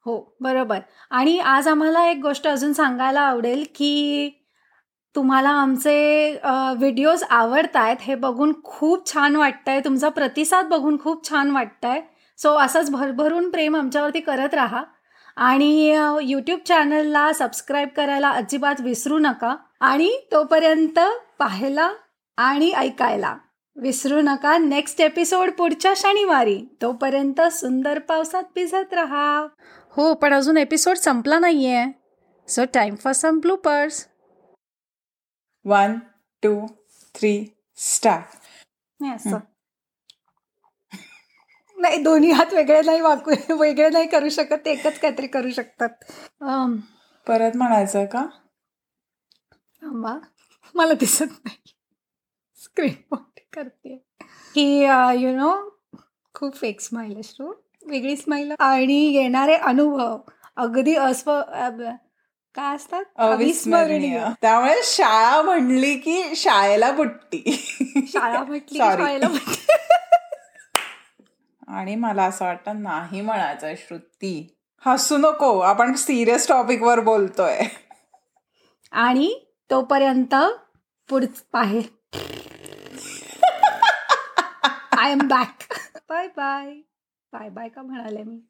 हो 0.06 0.18
बरोबर. 0.40 0.78
आणि 1.10 1.38
आज 1.38 1.68
आम्हाला 1.68 2.06
एक 2.10 2.20
गोष्ट 2.22 2.46
अजून 2.48 2.72
सांगायला 2.72 3.20
आवडेल 3.20 3.64
की 3.74 4.30
तुम्हाला 5.14 5.50
आमचे 5.50 6.30
व्हिडिओज 6.78 7.22
आवडत 7.30 7.76
आहेत 7.76 7.96
हे 8.00 8.14
बघून 8.14 8.52
खूप 8.64 9.12
छान 9.12 9.36
वाटतंय. 9.36 9.80
तुमचा 9.84 10.08
प्रतिसाद 10.08 10.66
बघून 10.68 10.98
खूप 11.02 11.28
छान 11.28 11.50
वाटतंय. 11.50 12.00
सो 12.38 12.54
असंच 12.54 12.90
भरभरून 12.90 13.50
प्रेम 13.50 13.76
आमच्यावरती 13.76 14.20
करत 14.20 14.54
राहा. 14.54 14.82
आणि 15.36 15.96
यूट्यूब 16.22 16.60
चॅनलला 16.66 17.32
सबस्क्राईब 17.32 17.88
करायला 17.96 18.30
अजिबात 18.30 18.80
विसरू 18.80 19.18
नका. 19.18 19.56
आणि 19.80 20.10
तोपर्यंत 20.32 20.98
पाहायला 21.38 21.90
आणि 22.36 22.72
ऐकायला 22.72 23.36
विसरू 23.76 24.20
नका. 24.22 24.56
नेक्स्ट 24.58 25.00
एपिसोड 25.00 25.50
पुढच्या 25.50 25.92
शनिवारी. 25.96 26.60
तोपर्यंत 26.82 27.40
सुंदर 27.40 27.98
पावसात 27.98 28.42
भिजत 28.54 28.94
राहा. 28.94 29.46
हो 29.90 30.12
पण 30.14 30.34
अजून 30.34 30.56
एपिसोड 30.56 30.96
संपला 30.96 31.38
नाहीये. 31.38 31.84
So 32.48 32.64
time 32.74 32.94
for 32.94 33.12
some 33.12 33.38
bloopers 33.38 34.06
one 35.64 35.98
two 36.42 36.66
three 37.14 37.34
start 37.76 38.38
नाही 39.00 39.12
असं 39.12 39.38
नाही 41.86 42.02
दोन्ही 42.02 42.30
हात 42.30 42.54
वेगळे 42.54 42.80
नाही 42.82 43.00
वाकू 43.00 43.54
वेगळे 43.58 43.88
नाही 43.90 44.06
करू 44.06 44.28
शकत 44.28 44.66
एकच 44.68 44.98
काहीतरी 45.00 45.26
करू 45.26 45.50
शकतात. 45.50 45.88
परत 47.26 47.56
म्हणायचं 47.56 48.04
का? 48.04 48.26
मला 50.74 50.92
दिसत 50.92 51.32
नाही. 51.44 51.74
स्क्रीन 52.56 53.14
करते. 53.52 53.96
की 54.54 54.64
यु 55.14 55.36
नो 55.36 55.52
खूप 56.34 56.56
फेक 56.56 56.80
स्माईल 56.80 57.20
असतो. 57.20 57.48
वेगळी 57.86 58.16
स्माईल 58.16 58.52
आणि 58.58 58.98
येणारे 59.14 59.54
अनुभव 59.54 60.18
अगदी 60.56 60.94
अस्व 60.94 61.40
काय 62.54 62.74
असतात? 62.74 63.04
अविस्मरणीय. 63.16 64.24
त्यामुळे 64.42 64.74
शाळा 64.84 65.42
म्हणली 65.42 65.94
की 65.96 66.22
शाळेला 66.36 66.90
बुट्टी. 66.92 67.42
शाळा 68.08 68.42
म्हटली 68.44 68.78
शाळेला 68.78 69.28
आणि 71.68 71.94
मला 71.94 72.24
असं 72.24 72.44
वाटतं 72.44 72.82
नाही 72.82 73.20
म्हणायचं 73.20 73.74
श्रुती. 73.74 74.56
हसू 74.86 75.16
नको. 75.16 75.58
आपण 75.58 75.92
सिरियस 75.94 76.48
टॉपिक 76.48 76.82
वर 76.82 77.00
बोलतोय. 77.00 77.60
आणि 78.92 79.40
तोपर्यंत 79.70 80.34
पुढच 81.08 81.44
पाहे. 81.52 81.82
I 84.96 85.12
am 85.12 85.18
back 85.18 85.74
bye 86.08 86.26
bye 86.26 86.70
bye 87.32 87.48
bye 87.48 87.68
का 87.68 87.82
म्हणाले 87.82 88.22
मी? 88.22 88.40